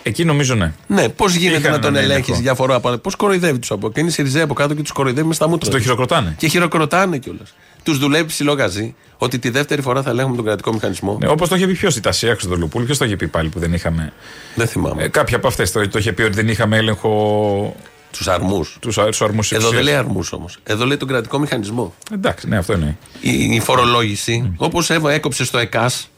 [0.02, 0.72] Εκεί νομίζω ναι.
[0.86, 2.42] Ναι, πώς γίνεται Είχαν να τον έναν ελέγχεις έλεγχο.
[2.42, 3.00] για φοροαπαλλαγή.
[3.00, 3.90] Πώς κοροϊδεύει τους από.
[3.92, 5.70] Και είναι Σιριζέ από κάτω και τους κοροϊδεύει με στα μούτρα.
[5.70, 5.84] Το τους.
[5.84, 6.34] χειροκροτάνε.
[6.38, 7.54] Και χειροκροτάνε κιόλας.
[7.82, 11.18] Τους δουλεύει ψηλό γαζί ότι τη δεύτερη φορά θα ελέγχουμε τον κρατικό μηχανισμό.
[11.20, 13.58] Ναι, Όπως το είχε πει ποιο, η Τασία Χρυστοδουλοπούλου, ποιος το είχε πει πάλι που
[13.58, 14.12] δεν είχαμε.
[14.54, 15.02] Δεν θυμάμαι.
[15.02, 17.76] Ε, κάποια από αυτές το, το είχε πει ότι δεν είχαμε έλεγχο
[18.12, 18.76] τους αρμούς.
[18.80, 20.58] τους αρμούς Εδώ δεν λέει αρμούς όμως.
[20.62, 21.94] Εδώ λέει τον κρατικό μηχανισμό.
[22.12, 22.96] Εντάξει, ναι, αυτό είναι.
[23.20, 26.08] Η, η φορολόγηση, όπως έκοψε στο ΕΚΑΣ,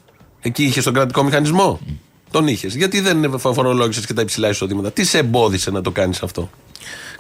[0.41, 1.81] εκεί είχες τον κρατικό μηχανισμό.
[2.31, 2.75] Τον είχες.
[2.75, 6.51] Γιατί δεν φορολόγησες και τα υψηλά εισοδήματα; Τι σε εμπόδισε να το κάνεις αυτό;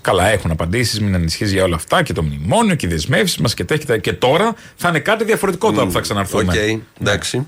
[0.00, 3.54] Καλά, έχουν απαντήσεις, μην ανησυχείς για όλα αυτά και το μνημόνιο και οι δεσμεύσεις μας
[3.54, 3.98] και τέτοια.
[3.98, 6.52] Και τώρα θα είναι κάτι διαφορετικό τώρα που θα ξαναρθούμε.
[6.52, 7.46] Οκ, εντάξει.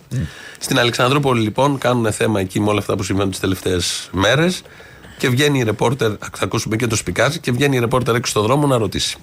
[0.59, 4.63] Στην Αλεξανδρούπολη λοιπόν κάνουν θέμα εκεί με όλα αυτά που συμβαίνουν τις τελευταίες μέρες.
[5.19, 8.43] Και βγαίνει η ρεπόρτερ, θα ακούσουμε και το σπικάζ, και βγαίνει η ρεπόρτερ έξω στον
[8.43, 9.17] δρόμο να ρωτήσει.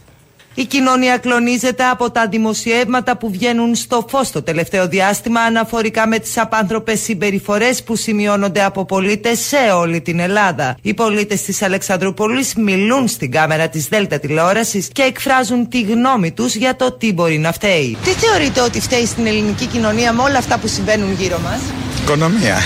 [0.56, 6.20] Η κοινωνία κλονίζεται από τα δημοσιεύματα που βγαίνουν στο φως το τελευταίο διάστημα αναφορικά με
[6.20, 10.78] τις απάνθρωπες συμπεριφορές που σημειώνονται από πολίτες σε όλη την Ελλάδα.
[10.82, 16.56] Οι πολίτες της Αλεξανδρούπολης μιλούν στην κάμερα της Δέλτα τηλεόρασης και εκφράζουν τη γνώμη τους
[16.56, 17.98] για το τι μπορεί να φταίει.
[18.04, 21.60] Τι θεωρείτε ότι φταίει στην ελληνική κοινωνία με όλα αυτά που συμβαίνουν γύρω μας;
[22.04, 22.58] Οικονομία.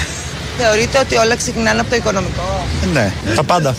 [0.57, 3.75] Θεωρείτε ότι όλα ξεκινάνε από το οικονομικό; Ναι, τα πάντα.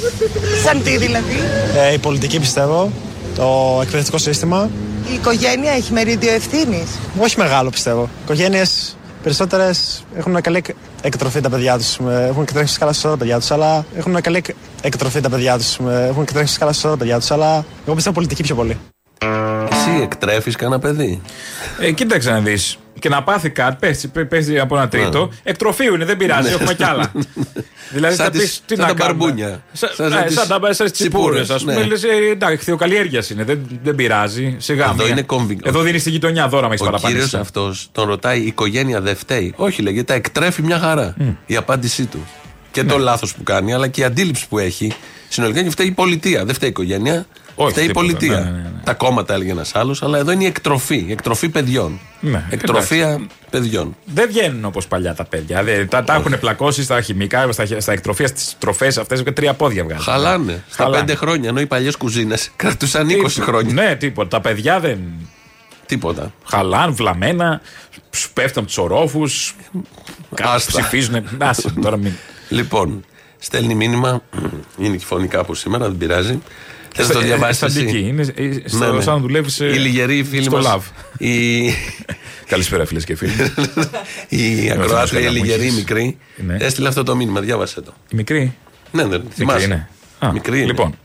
[0.64, 1.37] Σαν τι δηλαδή;
[1.77, 2.93] Ε, η πολιτική πιστεύω,
[3.37, 4.71] το εκπαιδευτικό σύστημα.
[5.11, 6.88] Η οικογένεια έχει μερίδιο ευθύνης;
[7.19, 8.03] Όχι μεγάλο πιστεύω.
[8.03, 11.99] Οι οικογένειες περισσότερες έχουν καλή εκ- εκτροφή τα παιδιά τους.
[12.29, 15.77] Έχουν εκτρέψει καλά στα τα παιδιά τους, αλλά έχουν καλή εκ- εκτροφή τα παιδιά τους.
[16.09, 18.79] Έχουν εκτρέψει καλά στα τα παιδιά τους, αλλά εγώ πιστεύω πολιτική πιο πολύ.
[19.70, 21.20] Εσύ εκτρέφεις κανένα παιδί;
[21.81, 22.78] Ε, κοίταξε να δεις.
[23.00, 25.31] Και να πάθει κάτι, πέσει, πέσει από ένα τρίτο.
[25.42, 26.54] Εκτροφείου είναι, δεν πειράζει, Ναι.
[26.54, 27.12] έχουμε κι άλλα.
[27.94, 29.62] δηλαδή Σαν θα τις- πεις, τι σαν να τα κάνουμε; μπαρμπούνια.
[29.72, 31.74] Σαν, Σαν- ε, σαν τις σαν τα σαν τις τσιπούρες, τσιπούρες, ας πούμε.
[31.74, 31.83] ναι.
[31.85, 34.57] Λες, ε, εντάξει, χθιοκαλλιέργεια είναι, δεν, δεν πειράζει.
[34.59, 35.07] Σιγά Εδώ μία.
[35.07, 37.42] είναι κομβι- Εδώ δίνεις στη γειτονιά δώρα με έχεις Ο κύριος παραπάνω.
[37.42, 41.14] αυτός τον ρωτάει η οικογένεια δεν φταίει; Όχι, λέγεται, τα εκτρέφει μια χαρά.
[41.46, 42.26] Η απάντησή του.
[42.79, 42.93] Και Ναι.
[42.93, 44.93] το λάθος που κάνει, αλλά και η αντίληψη που έχει.
[45.29, 46.45] Συνολικά και φταίει η πολιτεία.
[46.45, 47.27] Δεν φταίει η οικογένεια.
[47.55, 48.07] Όχι, φταίει η τίποτα.
[48.07, 48.38] πολιτεία.
[48.38, 48.71] Ναι, ναι, ναι.
[48.85, 51.05] Τα κόμματα έλεγε ένας άλλος, αλλά εδώ είναι η εκτροφή.
[51.09, 52.01] Η εκτροφή παιδιών.
[52.21, 53.97] Ναι, Εκτροφία παιδιών.
[54.05, 55.62] Δεν βγαίνουν όπως παλιά τα παιδιά.
[55.62, 59.55] Δεν, τα, τα έχουν πλακώσει στα χημικά, στα, στα εκτροφία, στις τροφές αυτές και τρία
[59.55, 60.05] πόδια βγάζουν.
[60.05, 60.62] Χαλάνε.
[60.71, 61.05] Στα Χαλάνε.
[61.05, 61.49] πέντε χρόνια.
[61.49, 63.73] Ενώ οι παλιές κουζίνες κρατούσαν 20 χρόνια.
[63.73, 64.29] Ναι, τίποτα.
[64.29, 64.99] Τα παιδιά δεν.
[65.87, 66.33] Τίποτα.
[66.45, 67.61] Χαλάν, βλαμμένα,
[68.11, 69.55] σου πέφτουν από τους ορόφους.
[70.43, 70.71] Άστα.
[70.81, 71.25] Ψηφίζουν.
[71.38, 72.12] Άσε, τώρα μην.
[72.48, 73.04] Λοιπόν,
[73.38, 74.22] στέλνει μήνυμα.
[74.78, 76.38] Είναι και φωνή κάπου σήμερα, δεν πειράζει.
[76.94, 77.56] Θες να το Ε, διαβάσεις.
[77.56, 77.98] στατική.
[77.98, 80.80] Είναι ε, στο- σαν να δουλεύεις, ε, Η λιγερή φίλη στο μας, Love.
[81.18, 81.61] Η,
[82.50, 83.32] Καλησπέρα, φίλες και φίλοι.
[84.28, 85.74] η μας ακροάτρια, η καλά μου λιγερή έχεις.
[85.74, 86.56] μικρή, Ναι.
[86.61, 87.40] έστειλε αυτό το μήνυμα.
[87.40, 87.92] Διάβασε το.
[88.11, 88.54] Η μικρή;
[88.92, 89.58] Ναι, ναι, θυμάσαι.
[89.58, 89.88] Μικρή είναι.
[90.18, 90.66] Α, Μικρή είναι.
[90.66, 90.98] Λοιπόν,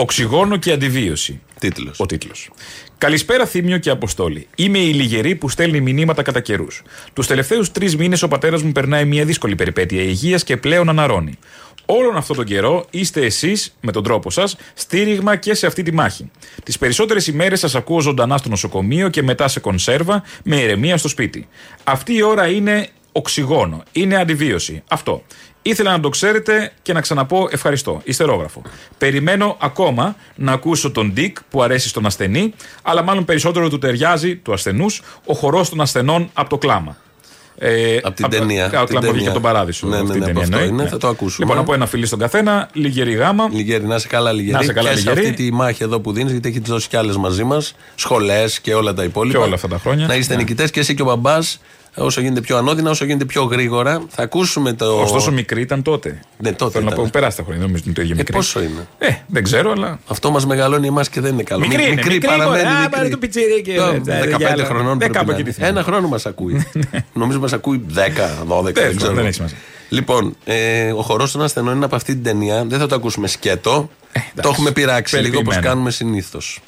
[0.00, 1.40] Οξυγόνο και αντιβίωση.
[1.58, 2.00] Τίτλος.
[2.00, 2.50] Ο τίτλος.
[2.98, 4.46] Καλησπέρα, Θήμιο και Αποστόλη.
[4.56, 6.82] Είμαι η Λιγερή που στέλνει μηνύματα κατά καιρούς.
[7.12, 11.38] Τους τελευταίους τρεις μήνες ο πατέρας μου περνάει μια δύσκολη περιπέτεια υγείας και πλέον αναρώνει.
[11.86, 15.92] Όλον αυτόν τον καιρό είστε εσείς, με τον τρόπο σας, στήριγμα και σε αυτή τη
[15.92, 16.30] μάχη.
[16.64, 21.08] Τις περισσότερες ημέρες σας ακούω ζωντανά στο νοσοκομείο και μετά σε κονσέρβα με ηρεμία στο
[21.08, 21.48] σπίτι.
[21.84, 23.82] Αυτή η ώρα είναι οξυγόνο.
[23.92, 24.82] Είναι αντιβίωση.
[24.88, 25.22] Αυτό.
[25.68, 28.00] Ήθελα να το ξέρετε και να ξαναπώ ευχαριστώ.
[28.04, 28.62] Ιστερόγραφο.
[28.98, 34.36] Περιμένω ακόμα να ακούσω τον Ντίκ που αρέσει στον ασθενή, αλλά μάλλον περισσότερο του ταιριάζει
[34.36, 36.96] του ασθενούς ο χορός των ασθενών από το κλάμα.
[37.60, 38.64] Ε, Από την ταινία.
[38.66, 39.26] Από την κλαμπορική ταινία.
[39.26, 39.86] και τον παράδεισο.
[39.86, 40.74] Ναι, ναι, Αυτή την ναι, ταινία από αυτό εννοεί.
[40.74, 40.88] είναι, Ναι.
[40.88, 41.46] θα το ακούσουμε.
[41.46, 43.48] Λοιπόν, να πω ένα φιλί στον καθένα, λίγερη γάμα.
[43.52, 44.52] Λιγέρι, να είσαι καλά, Λιγέρι.
[44.52, 45.26] Να είσαι καλά, και σε Λιγέρι.
[45.28, 48.74] αυτή τη μάχη εδώ που δίνεις, γιατί έχει δώσει κι άλλες μαζί μας, σχολές και
[48.74, 49.38] όλα τα υπόλοιπα.
[49.38, 50.06] Και όλα αυτά τα χρόνια.
[50.06, 50.40] Να είστε Ναι.
[50.40, 51.60] νικητές και εσύ και ο μπαμπάς,
[52.00, 54.02] όσο γίνεται πιο ανώδυνα, όσο γίνεται πιο γρήγορα.
[54.08, 55.00] Θα ακούσουμε το.
[55.00, 56.20] Ωστόσο μικρή ήταν τότε.
[56.38, 56.72] Ναι, τότε.
[56.72, 57.04] Θέλω να ήταν.
[57.04, 58.32] πω, περάσει τα χρόνια, δεν νομίζω ότι είναι το ίδιο Ε, μικρή.
[58.36, 59.98] πόσο είναι; Ε, δεν ξέρω, αλλά.
[60.06, 61.60] Αυτό μας μεγαλώνει εμάς και δεν είναι καλό.
[61.60, 62.60] Μικρή Μι- είναι, μικρή παραμένει μωρέ.
[62.76, 62.88] Α, μικρή.
[62.90, 64.64] πάρε το πιτσιρίκι, Το, ε, ε, 15 για άλλα.
[64.64, 65.50] χρονών Δεν πρέπει κάπου να εκεί είναι.
[65.50, 65.72] τι θυμάμαι.
[65.72, 66.66] Ένα χρόνο μας ακούει.
[67.20, 67.98] Νομίζω μας ακούει 10,
[68.48, 68.62] 12.
[68.62, 69.12] Δεν δεν ξέρω.
[69.14, 69.56] δεν έχει σημασία.
[69.88, 72.64] Λοιπόν, ε, ο χορός των ασθενών είναι από αυτή την ταινία.
[72.64, 73.90] Δεν θα το ακούσουμε σκέτο.
[74.42, 75.68] το έχουμε πειράξει λίγο όπως Περιποιημένο.
[75.68, 76.60] κάνουμε συνήθως.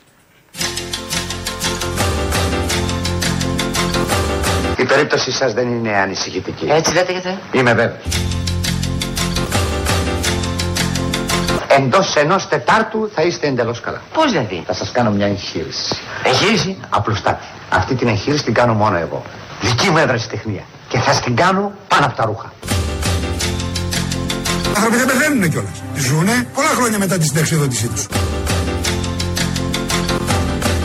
[4.92, 6.66] Περίπτωση σας δεν είναι ανησυχητική.
[6.70, 8.04] Έτσι λέτε γιατί; Είμαι βέβαιος.
[11.78, 14.00] Εντός ενός τετάρτου θα είστε εντελώς καλά.
[14.12, 15.96] Πώς δηλαδή; Θα σας κάνω μια εγχείρηση.
[16.24, 17.46] Εγχείρηση; Απλουστάτη.
[17.70, 19.22] Αυτή την εγχείρηση την κάνω μόνο εγώ.
[19.60, 20.64] Δική μου ευρεσιτεχνία.
[20.88, 22.52] Και θα την κάνω πάνω από τα ρούχα.
[24.66, 25.82] Οι άνθρωποι δεν πεθαίνουν κιόλας.
[25.94, 28.06] Ζουνε πολλά χρόνια μετά τη συνταξιοδότησή τους.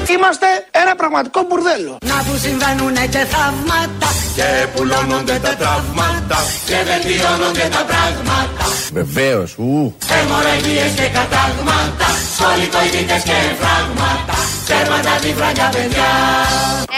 [0.10, 1.98] Είμαστε ένα πραγματικό μπουρδέλο.
[2.06, 9.96] Να που συμβαίνουνε και θαύματα Και πουλώνονται τα τραύματα και βελτιώνονται τα πράγματα Βεβαίως, ου.
[10.18, 16.10] Αιμορραγίες και κατάγματα Σχολικοειδίτες και φράγματα Τέρματα τη βραγιά παιδιά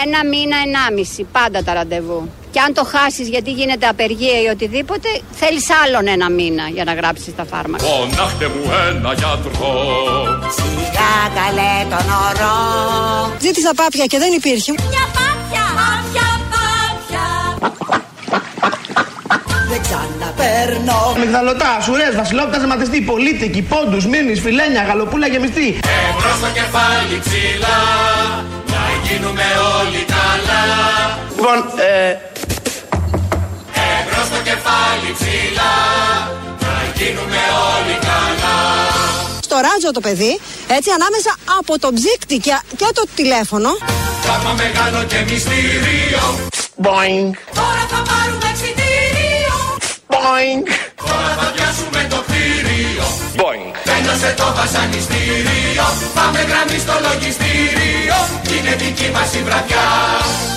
[0.04, 2.30] Ένα μήνα, ενάμιση, πάντα τα ραντεβού.
[2.50, 6.92] Και αν το χάσεις γιατί γίνεται απεργία ή οτιδήποτε, θέλεις άλλον ένα μήνα για να
[6.94, 7.84] γράψεις τα φάρμακα.
[7.84, 9.70] Φωνάχτε μου ένα γιατρό.
[10.56, 12.56] Σιγά καλέ τον ορό
[13.40, 14.72] Ζήτησα πάπια και δεν υπήρχε.
[14.72, 18.07] Μια πάπια, πάπια, πάπια Δεν
[20.68, 25.68] ξαναπέρνω Μυγδαλωτά, σουρές, βασιλόπιτας, αιματιστή, πολίτικη, πόντους, μύρνης, φιλένια, γαλοπούλα γεμιστή.
[26.08, 27.78] Εμπρός στο κεφάλι ψηλά
[28.72, 29.46] Να γίνουμε
[29.78, 30.62] όλοι καλά.
[31.36, 31.58] Λοιπόν,
[31.90, 32.08] ε,
[33.96, 35.74] Εμπρός στο κεφάλι ψηλά
[36.64, 37.40] Να γίνουμε
[37.72, 38.56] όλοι καλά.
[39.46, 40.40] Στο ράτζο το παιδί,
[40.76, 43.70] έτσι ανάμεσα από το ψύκτη και, και το τηλέφωνο.
[44.26, 46.22] Πράγμα μεγάλο και μυστήριο.
[46.86, 48.77] Boing, Τώρα θα πάρουμε εξητήριο
[50.28, 50.62] boing,
[51.08, 53.06] Τώρα θα πιάσουμε το κτίριο
[53.40, 53.70] boing.
[53.88, 55.86] Τέλειωσε το βασανιστήριο
[56.18, 58.18] Πάμε γραμμή στο λογιστήριο
[58.54, 59.84] Είναι δική μας η βραδιά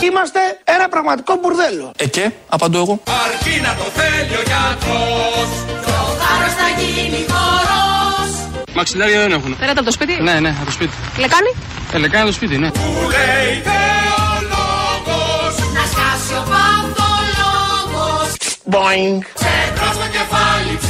[0.08, 0.40] Είμαστε
[0.76, 1.92] ένα πραγματικό μπουρδέλο.
[1.98, 2.96] Ε και, απαντώ εγώ.
[3.26, 5.50] Αρκεί να το θέλει ο γιατρός
[5.88, 8.30] Το θάρρος θα γίνει χορός
[8.74, 9.52] Μαξιλάρια δεν έχουν.
[9.58, 10.94] Πέρατε από το σπίτι; Ναι, ναι, από το σπίτι.
[11.18, 11.52] Λεκάνη;
[11.94, 12.70] Ε, λεκάνε το σπίτι, ναι.
[12.72, 12.80] Που
[13.16, 18.30] λέει θεολόγος Να σκάσει ο παυτολόγος
[18.76, 19.41] Boing.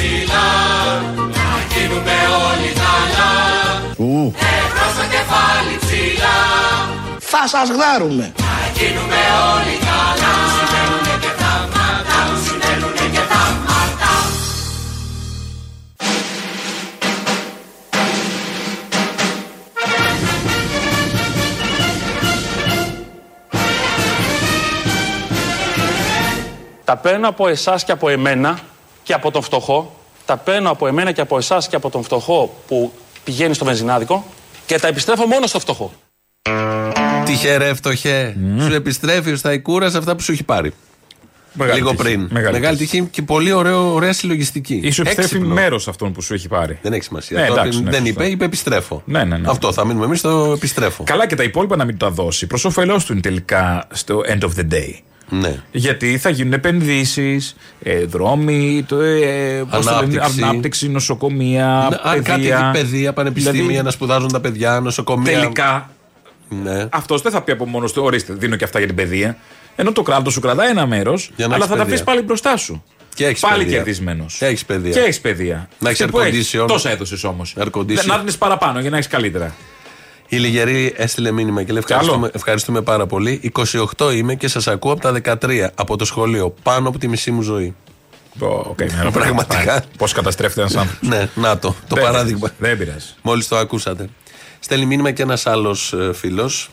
[0.01, 0.49] Τσέντρο στο κεφάλι ψηλά
[1.37, 2.15] Να γίνουμε
[2.47, 3.31] όλοι καλά.
[3.97, 4.33] Ου.
[4.35, 6.37] Ευρώ στο κεφάλι ψηλά.
[7.19, 8.33] Θα σας γδάρουμε.
[8.37, 9.21] Να γίνουμε
[9.53, 10.33] όλοι καλά.
[10.55, 14.11] Συμβαίνουνε και θαύματα Συμβαίνουνε και θαύματα.
[26.83, 28.59] Τα παίρνω από εσάς και από εμένα
[29.03, 29.95] και από τον φτωχό.
[30.25, 32.91] Τα παίρνω από εμένα και από εσάς και από τον φτωχό που
[33.23, 34.25] πηγαίνει στο βενζινάδικο
[34.65, 35.91] και τα επιστρέφω μόνο στο φτωχό.
[37.25, 38.35] Τυχερέ, φτωχέ.
[38.59, 40.73] Σου επιστρέφει ο Σταϊκούρας αυτά που σου έχει πάρει.
[41.53, 42.01] Μεγάλη Λίγο τύχη.
[42.03, 42.27] πριν.
[42.51, 44.79] Μεγάλη τύχη και πολύ ωραίο, ωραία συλλογιστική.
[44.83, 45.53] Ή σου επιστρέφει Έξυπνο.
[45.53, 46.79] μέρος αυτών που σου έχει πάρει.
[46.81, 47.39] Δεν έχει σημασία.
[47.39, 48.23] Ναι, Τότε εντάξει, ναι, δεν σωστό.
[48.23, 49.01] είπε, είπε επιστρέφω.
[49.05, 49.49] Ναι, ναι, ναι.
[49.49, 51.03] Αυτό θα μείνουμε εμείς στο επιστρέφω.
[51.03, 52.47] Καλά και τα υπόλοιπα να μην τα δώσει.
[52.47, 54.93] Προς όφελός του είναι τελικά στο end of the day.
[55.33, 55.55] Ναι.
[55.71, 60.41] Γιατί θα γίνουν επενδύσεις, ε, δρόμοι, το, ε, πώς το λένε, Ανάπτυξη.
[60.43, 62.71] ανάπτυξη, νοσοκομεία, Αν κάτι παιδεία.
[62.73, 65.39] έχει παιδεία, πανεπιστήμια Δηλαδή, να σπουδάζουν τα παιδιά, νοσοκομεία.
[65.39, 65.89] Τελικά
[66.63, 66.87] Ναι.
[66.91, 69.37] αυτός δεν θα πει από μόνος του, ορίστε, δίνω και αυτά για την παιδεία.
[69.75, 71.99] Ενώ το κράτος σου κρατάει ένα μέρος, Για να αλλά έχεις θα τα παιδεία.
[71.99, 72.83] πει πάλι μπροστά σου.
[73.15, 73.77] Και έχεις πάλι παιδεία.
[73.77, 74.35] κερδισμένος.
[74.39, 74.91] Και έχεις παιδεία.
[74.91, 75.69] Και έχεις παιδεία.
[75.79, 76.55] Να έχεις Και που air έχεις.
[76.55, 76.65] condition.
[76.67, 77.55] Τόσα έδωσες όμως.
[77.59, 78.05] Air condition.
[78.05, 79.55] Να δίνεις παραπάνω για να έχεις καλύτερα.
[80.33, 83.51] Η Λιγερή έστειλε μήνυμα και λέει ευχαριστούμε, ευχαριστούμε πάρα πολύ.
[83.97, 86.53] 28 είμαι και σας ακούω από τα 13 από το σχολείο.
[86.63, 87.75] Πάνω από τη μισή μου ζωή.
[89.11, 89.83] Πραγματικά.
[89.97, 91.07] Πώς καταστρέφεται ένας άνθρωπος.
[91.09, 91.75] Ναι, να το.
[91.87, 92.39] Το Δεν παράδειγμα.
[92.57, 93.07] πειράζει, Δεν πειράζει.
[93.21, 94.09] Μόλις το ακούσατε.
[94.59, 96.69] Στέλνει μήνυμα και ένας άλλος φίλος.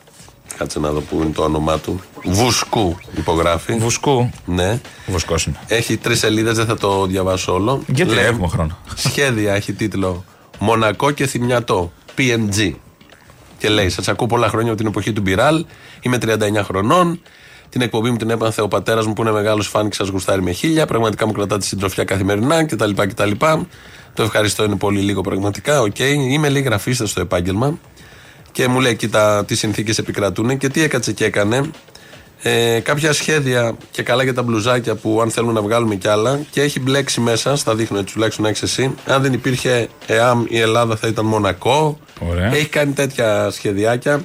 [0.56, 2.00] Κάτσε να δω που είναι το όνομά του.
[2.24, 3.74] Βουσκού υπογράφει.
[3.74, 4.30] Βουσκού.
[4.44, 4.80] Ναι.
[5.06, 5.56] Βουσκός είναι.
[5.66, 7.82] Έχει τρεις σελίδες, δεν θα το διαβάσω όλο.
[7.86, 8.78] Γιατί Λέει, έχουμε χρόνο.
[8.94, 10.24] Σχέδια έχει τίτλο
[10.58, 11.92] Μονακό και θυμιατό.
[12.18, 12.72] PNG.
[13.58, 15.64] Και λέει: Σας ακούω πολλά χρόνια από την εποχή του Μπιράλ.
[16.00, 17.20] Είμαι 39 χρονών.
[17.68, 20.42] Την εκπομπή μου την έπαθε ο πατέρας μου που είναι μεγάλος φαν και σας γουστάρει
[20.42, 20.86] με χίλια.
[20.86, 22.90] Πραγματικά μου κρατά τη συντροφιά καθημερινά κτλ.
[22.94, 23.30] κτλ.
[24.14, 25.80] Το ευχαριστώ, είναι πολύ λίγο πραγματικά.
[25.80, 25.98] Οκ.
[25.98, 27.78] Είμαι λίγη γραφίστας στο επάγγελμα.
[28.52, 31.70] Και μου λέει: Κοίτα, τι συνθήκες επικρατούν και τι έκατσε και έκανε.
[32.42, 36.40] Ε, κάποια σχέδια και καλά για τα μπλουζάκια που αν θέλουμε να βγάλουμε κι άλλα
[36.50, 38.94] και έχει μπλέξει μέσα, στα δείχνω έτσι τουλάχιστον να έχεις εσύ.
[39.06, 41.98] Αν δεν υπήρχε ΕΑΜ η Ελλάδα θα ήταν Μονακό.
[42.28, 42.54] Ωραία.
[42.54, 44.24] Έχει κάνει τέτοια σχεδιάκια.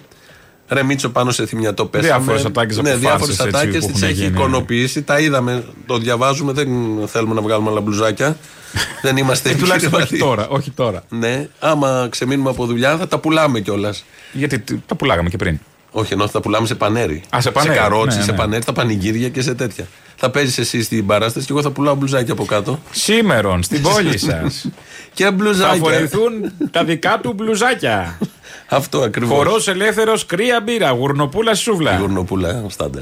[0.67, 2.07] Ρεμίτσο πάνω σε θυμιατό πέσαμε.
[2.13, 4.35] Διάφορες ατάκες Ναι, από διάφορες φάρσες, έτσι, ατάκες που τις έχουν έχει γίνει.
[4.37, 5.01] εικονοποιήσει.
[5.03, 6.51] Τα είδαμε, το διαβάζουμε.
[6.53, 6.67] Δεν
[7.07, 8.37] θέλουμε να βγάλουμε άλλα μπλουζάκια.
[9.03, 10.45] δεν είμαστε Ε, τουλάχιστον όχι επιχειρηματίες.
[10.45, 10.57] τώρα.
[10.59, 11.03] Όχι τώρα.
[11.09, 14.03] Ναι, άμα ξεμείνουμε από δουλειά θα τα πουλάμε κιόλας.
[14.31, 15.59] Γιατί τι- τα πουλάγαμε και πριν.
[15.95, 17.23] Όχι, ενώ θα τα πουλάμε σε πανέρι.
[17.35, 18.37] Α, σε πανέρι, Σε καρότσι, ναι, σε ναι.
[18.37, 19.87] πανέρι, στα πανηγύρια και σε τέτοια.
[20.15, 22.79] Θα παίζεις εσύ στην παράσταση και εγώ θα πουλάω μπλουζάκια από κάτω.
[22.91, 24.65] Σήμερον, στην πόλη σας.
[25.13, 25.75] και Θα μπλουζάκια.
[25.79, 28.17] φορεθούν τα δικά του μπλουζάκια.
[28.67, 29.37] Αυτό ακριβώς.
[29.37, 31.97] Χορό ελεύθερος, κρύα μπύρα, γουρνοπούλα σούβλα.
[31.97, 33.01] Γουρνοπούλα, στάντερ.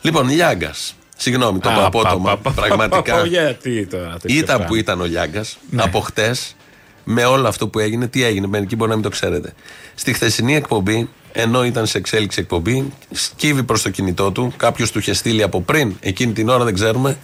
[0.00, 0.94] Λοιπόν, Λιάγκας.
[1.16, 2.36] Συγγνώμη, το είπα απότομα.
[2.54, 3.26] Πραγματικά.
[3.26, 4.16] Γιατί τώρα.
[4.20, 4.64] τέτοιο Ήταν πράγμα.
[4.64, 5.82] που ήταν ο Λιάγκας Ναι.
[5.82, 6.56] από χτες
[7.04, 8.06] με όλο αυτό που έγινε.
[8.06, 9.52] Τι έγινε, μερικοί μπορεί να μην το ξέρετε.
[9.94, 14.52] Στη χθεσινή εκπομπή, ενώ ήταν σε εξέλιξη εκπομπή, σκύβει προς το κινητό του.
[14.56, 17.18] Κάποιος του είχε στείλει από πριν, εκείνη την ώρα δεν ξέρουμε,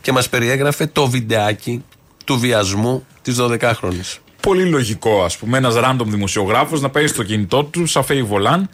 [0.00, 1.84] και μας περιέγραφε το βιντεάκι
[2.24, 4.18] του βιασμού της 12χρονη.
[4.40, 8.68] Πολύ λογικό, ας πούμε, ένας random δημοσιογράφος να παίρνει στο κινητό του, σαν φέι βολάν,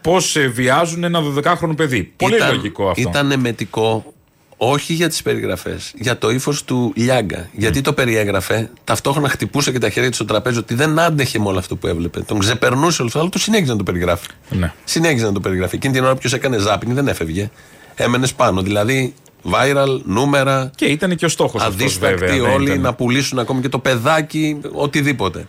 [0.00, 2.12] πώς βιάζουν ένα 12χρονο παιδί.
[2.16, 3.08] Πολύ λογικό αυτό.
[3.08, 4.14] Ήταν εμετικό
[4.56, 7.48] όχι για τις περιγραφές, για το ύφος του Λιάγκα.
[7.52, 11.46] Γιατί το περιέγραφε, ταυτόχρονα χτυπούσε και τα χέρια του στο τραπέζι ότι δεν άντεχε με
[11.48, 12.20] όλο αυτό που έβλεπε.
[12.20, 14.26] Τον ξεπερνούσε όλο αυτό, αλλά το συνέχιζε να το περιγράφει.
[14.50, 14.72] Ναι.
[14.84, 15.76] Συνέχιζε να το περιγράφει.
[15.76, 17.50] Εκείνη την ώρα ποιος έκανε ζάπινη δεν έφευγε.
[17.94, 18.62] Έμενες πάνω.
[18.62, 19.14] Δηλαδή,
[19.50, 20.70] viral, νούμερα.
[20.74, 22.42] Και ήταν και ο στόχος αυτός, Αδίστακτοι βέβαια.
[22.42, 22.80] δεν όλοι ήταν.
[22.80, 25.46] να πουλήσουν ακόμη και το παιδάκι, οτιδήποτε.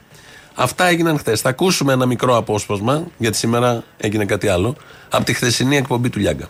[0.55, 1.41] Αυτά έγιναν χθες.
[1.41, 4.75] Θα ακούσουμε ένα μικρό απόσπασμα, γιατί σήμερα έγινε κάτι άλλο,
[5.09, 6.47] από τη χθεσινή εκπομπή του Λιάγκα.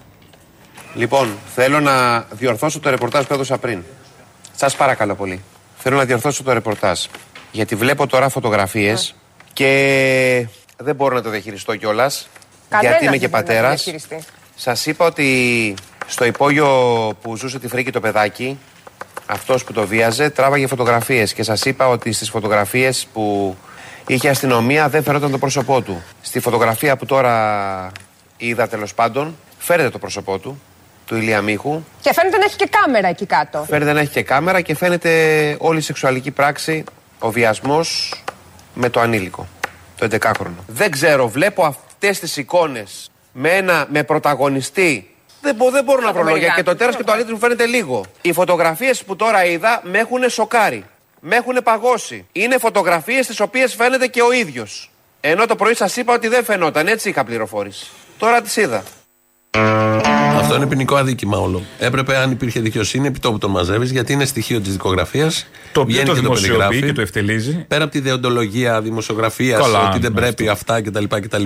[0.98, 3.84] Λοιπόν, θέλω να διορθώσω το ρεπορτάζ που έδωσα πριν.
[4.56, 5.44] Σας παρακαλώ πολύ.
[5.78, 7.06] Θέλω να διορθώσω το ρεπορτάζ.
[7.52, 9.16] Γιατί βλέπω τώρα φωτογραφίες
[9.54, 12.30] και δεν μπορώ να το διαχειριστώ κιόλας.
[12.82, 13.94] Γιατί είμαι και πατέρας.
[14.56, 15.74] Σας είπα ότι
[16.08, 16.68] στο υπόγειο
[17.22, 18.60] που ζούσε τη φρίκη το παιδάκι,
[19.26, 21.34] αυτός που το βίαζε, τράβαγε φωτογραφίες.
[21.34, 23.56] Και σας είπα ότι στις φωτογραφίες που
[24.08, 26.04] είχε αστυνομία δεν φαινόταν το πρόσωπό του.
[26.22, 27.92] Στη φωτογραφία που τώρα
[28.38, 30.62] είδα τέλος πάντων, φέρετε το πρόσωπό του,
[31.08, 31.84] του Ηλία Μίχου.
[32.02, 33.66] Και φαίνεται να έχει και κάμερα εκεί κάτω.
[33.70, 35.12] Φαίνεται να έχει και κάμερα και φαίνεται
[35.60, 36.84] όλη η σεξουαλική πράξη,
[37.20, 38.14] ο βιασμός
[38.74, 39.48] με το ανήλικο,
[39.98, 40.64] το 11χρονο.
[40.68, 45.12] Δεν ξέρω, βλέπω αυτές τις εικόνες με, ένα, με πρωταγωνιστή.
[45.42, 46.54] Δεν, μπο- δεν μπορώ να βρω λόγια.
[46.56, 48.06] Και το τέρας και το αλήθεια μου φαίνεται λίγο.
[48.22, 50.86] Οι φωτογραφίες που τώρα είδα με έχουν σοκάρει.
[51.20, 52.26] Με έχουν παγώσει.
[52.32, 54.92] Είναι φωτογραφίες τις οποίες φαίνεται και ο ίδιος.
[55.22, 57.88] Ενώ το πρωί σας είπα ότι δεν φαινόταν, έτσι είχα πληροφόρηση.
[58.18, 58.84] Τώρα τις είδα.
[60.48, 61.62] Αυτό είναι ποινικό αδίκημα όλο.
[61.80, 65.48] Έπρεπε, αν υπήρχε δικαιοσύνη, επί τόπου τον μαζεύεις, γιατί είναι στοιχείο της δικογραφίας.
[65.72, 67.66] Το οποίο το δημοσιοποιεί και το ευτελίζει.
[67.68, 71.04] Πέρα από τη δεοντολογία δημοσιογραφίας, Καλά, ότι δεν ναι, πρέπει αυτά κτλ.
[71.08, 71.44] κτλ.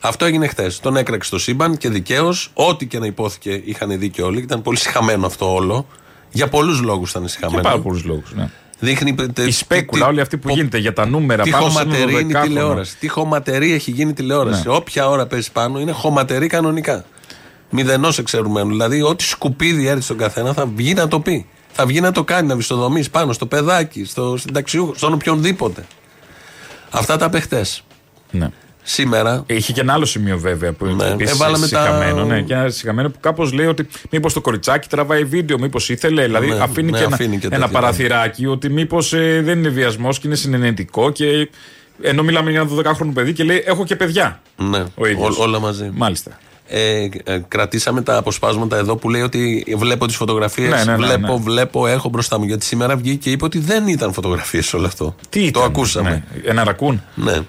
[0.00, 0.80] Αυτό έγινε χθες.
[0.80, 4.40] Τον έκραξε το σύμπαν και δικαίως, ό,τι και να υπόθηκε, είχαν δίκιο όλοι.
[4.40, 5.86] Ήταν πολύ συχαμένο αυτό όλο.
[6.30, 7.60] Για πολλούς λόγους ήταν συχαμένο.
[7.60, 8.32] Για πάρα πολλούς λόγους.
[8.34, 8.48] Ναι.
[8.78, 9.14] Δείχνει.
[9.46, 12.32] Η σπέκουλα, όλη αυτή που γίνεται για τα νούμερα Τι πάνω σε ένα χωματερή είναι
[12.32, 12.42] η 12χρονο.
[12.46, 12.96] τηλεόραση.
[12.96, 14.62] Τι χωματερή έχει γίνει η τηλεόραση.
[14.66, 14.74] Ναι.
[14.74, 17.04] Όποια ώρα παίζει πάνω είναι χωματερή κανονικά.
[17.70, 18.68] Μηδενός εξαιρουμένου.
[18.68, 21.46] Δηλαδή, ό,τι σκουπίδι έρθει στον καθένα θα βγει να το πει.
[21.72, 25.84] Θα βγει να το κάνει, να βιστοδομήσει πάνω στο παιδάκι, στο συνταξιούχο, στον οποιονδήποτε.
[26.90, 27.64] Αυτά τα παιχτέ.
[28.30, 28.48] Ναι.
[28.82, 29.42] Σήμερα.
[29.46, 32.24] Είχε και ένα άλλο σημείο βέβαια που είναι Ναι, επίσης έβαλαμε τα- συγχαμένο.
[32.24, 36.24] Ναι, και ένα συγχαμένο που κάπως λέει ότι μήπως το κοριτσάκι τραβάει βίντεο, μήπως ήθελε.
[36.24, 39.68] Δηλαδή Ναι, αφήνει, ναι, και, ένα, αφήνει και ένα τέτοια, παραθυράκι ότι μήπως δεν είναι
[39.68, 41.50] βιασμός και είναι συνενετικό και.
[42.02, 44.40] Ενώ μιλάμε για ένα 12χρονο παιδί και λέει: Έχω και παιδιά.
[44.56, 45.38] Ναι, Ο ίδιος.
[45.38, 45.90] ό- όλα μαζί.
[45.94, 46.38] Μάλιστα.
[46.68, 50.70] Ε, ε, κρατήσαμε τα αποσπάσματα εδώ που λέει ότι βλέπω τις φωτογραφίες.
[50.70, 51.42] Ναι, ναι, ναι, βλέπω, ναι.
[51.42, 52.44] βλέπω, έχω μπροστά μου.
[52.44, 55.14] Γιατί σήμερα βγήκε και είπε ότι δεν ήταν φωτογραφίες όλο αυτό.
[55.28, 56.10] Τι Το ήταν, ακούσαμε.
[56.10, 56.50] ναι.
[56.50, 57.02] Ένα ρακούν.
[57.14, 57.40] Ναι.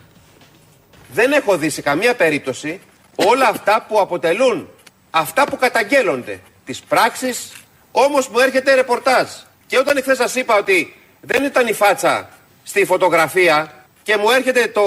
[1.13, 2.79] Δεν έχω δει σε καμία περίπτωση
[3.15, 4.67] όλα αυτά που αποτελούν
[5.11, 6.39] αυτά που καταγγέλλονται.
[6.65, 7.51] Τις πράξεις,
[7.91, 9.27] όμως μου έρχεται ρεπορτάζ.
[9.67, 12.29] Και όταν εχθές σας είπα ότι δεν ήταν η φάτσα
[12.63, 13.73] στη φωτογραφία
[14.03, 14.81] και μου έρχεται το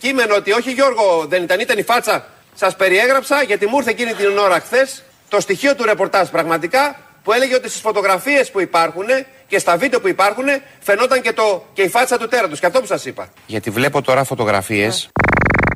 [0.00, 2.26] κείμενο ότι όχι Γιώργο δεν ήταν, ήταν η φάτσα,
[2.58, 7.32] σας περιέγραψα γιατί μου ήρθε εκείνη την ώρα χθες το στοιχείο του ρεπορτάζ πραγματικά που
[7.32, 9.06] έλεγε ότι στις φωτογραφίες που υπάρχουν
[9.46, 10.46] και στα βίντεο που υπάρχουν
[10.80, 13.28] φαινόταν και, το, και η φάτσα του τέρατος και αυτό που σας είπα.
[13.46, 15.08] Γιατί βλέπω τώρα φωτογραφίες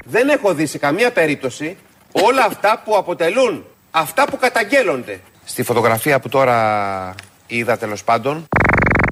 [0.05, 1.77] δεν έχω δει σε καμία περίπτωση
[2.13, 5.21] Όλα αυτά που αποτελούν αυτά που καταγγέλλονται.
[5.45, 7.15] Στη φωτογραφία που τώρα
[7.47, 8.47] είδα τέλος πάντων,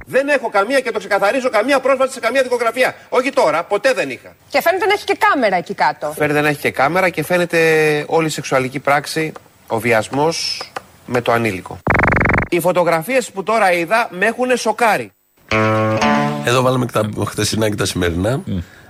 [0.05, 2.95] δεν έχω καμία και το ξεκαθαρίζω καμία πρόσβαση σε καμία δικογραφία.
[3.09, 4.35] Όχι τώρα, ποτέ δεν είχα.
[4.49, 6.13] Και φαίνεται να έχει και κάμερα εκεί κάτω.
[6.17, 7.59] Φαίνεται να έχει και κάμερα και φαίνεται
[8.07, 9.31] όλη η σεξουαλική πράξη,
[9.67, 10.61] ο βιασμός
[11.05, 11.77] με το ανήλικο.
[12.49, 15.11] Οι φωτογραφίες που τώρα είδα με έχουν σοκάρει.
[16.45, 18.41] Εδώ βάλαμε και τα χθεσινά και τα σημερινά.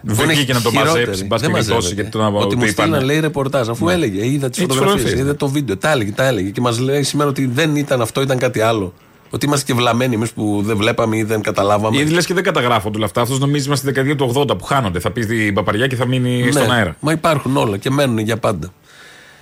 [0.04, 0.98] Δεν είναι βγήκε να το χειρότερη.
[1.00, 2.02] μαζέψει, μπας και Δεν γλιτώσει, μαζεύεται.
[2.02, 2.70] γιατί τον- Ότι το μου είπανε.
[2.72, 3.94] στείλαν λέει ρεπορτάζ, αφού Ναι.
[3.94, 6.50] έλεγε, είδα τις Ή τις φωτογραφίες, φωτογραφίες, είδα το βίντεο, τα έλεγε, τα έλεγε.
[6.50, 8.94] Και μας λέει σήμερα ότι δεν ήταν αυτό, ήταν κάτι άλλο.
[9.34, 11.98] Ότι είμαστε και βλαμμένοι εμείς που δεν βλέπαμε ή δεν καταλάβαμε.
[11.98, 13.22] Ήδη λες και δεν καταγράφονται όλα αυτά.
[13.22, 15.00] Αυτός νομίζει είμαστε στη δεκαετία του 80 που χάνονται.
[15.00, 16.96] Θα πεις την παπαριά και θα μείνει Ναι, στον αέρα.
[17.00, 18.74] Μα υπάρχουν όλα και μένουν για πάντα.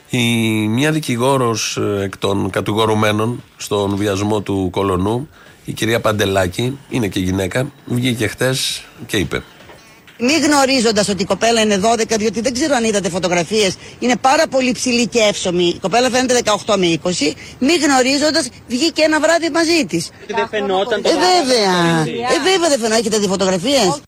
[0.09, 0.19] Η,
[0.67, 5.29] μια δικηγόρος εκ των κατηγορουμένων στον βιασμό του Κολονού,
[5.65, 9.43] η κυρία Παντελάκη, είναι και γυναίκα, βγήκε χτες και είπε.
[10.21, 14.47] Μη γνωρίζοντας ότι η κοπέλα είναι 12, διότι δεν ξέρω αν είδατε φωτογραφίες, είναι πάρα
[14.47, 15.63] πολύ ψηλή και εύσωμη.
[15.67, 17.33] Η κοπέλα φαίνεται 18 με 20.
[17.59, 20.09] Μη γνωρίζοντας, βγήκε ένα βράδυ μαζί της.
[20.27, 21.99] Δεν φαινόταν Ε, βέβαια.
[22.35, 22.99] Ε, βέβαια δεν φαινόταν.
[22.99, 24.01] Έχετε δει φωτογραφίες;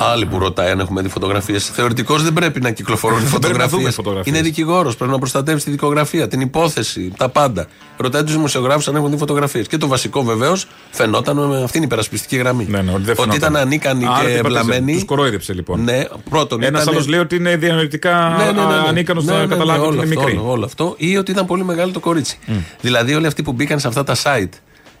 [0.00, 1.64] Άλλοι που ρωτάει αν έχουμε δει φωτογραφίες.
[1.66, 3.78] Θεωρητικώς δεν πρέπει να κυκλοφορούν Δεν πρέπει να φωτογραφίε.
[3.78, 4.34] δούμε φωτογραφίες.
[4.34, 7.66] Είναι δικηγόρος, πρέπει να προστατεύσει τη δικογραφία, την υπόθεση, τα πάντα.
[7.96, 9.66] Ρωτάει τους δημοσιογράφους αν έχουν δει φωτογραφίες.
[9.66, 12.66] Και το βασικό βεβαίως φαινόταν με αυτήν την υπερασπιστική γραμμή.
[12.68, 13.36] Ναι, ναι, ότι δεν ότι φαινόταν.
[13.36, 14.92] ήταν ανίκανοι Άρα και τι πατήσε, βλαμμένοι.
[14.92, 15.84] Τους κορόιδεψε λοιπόν.
[15.84, 16.62] Ναι, πρώτον.
[16.62, 18.88] Ένας ήταν- άλλος λέει ότι είναι διανοητικά ναι, ναι, ναι, ναι.
[18.88, 20.36] ανίκανος Ναι, να ναι, ναι, καταλάβει ότι όλο είναι αυτό, μικρή.
[20.38, 20.94] Όλο, όλο αυτό.
[20.96, 22.38] Ή ότι ήταν πολύ μεγάλο το κορίτσι.
[22.80, 24.48] Δηλαδή όλοι αυτοί που μπήκαν σε αυτά τα site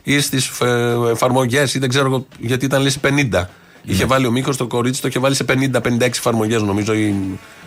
[0.02, 0.50] ή στις
[1.10, 3.00] εφαρμογές ή δεν ξέρω εγώ, γιατί ήταν λύση
[3.32, 3.42] 50.
[3.88, 6.94] Είχε βάλει ο Μίχο το κορίτσι, το είχε βάλει σε 50-56 εφαρμογές νομίζω.
[6.94, 7.14] Ή,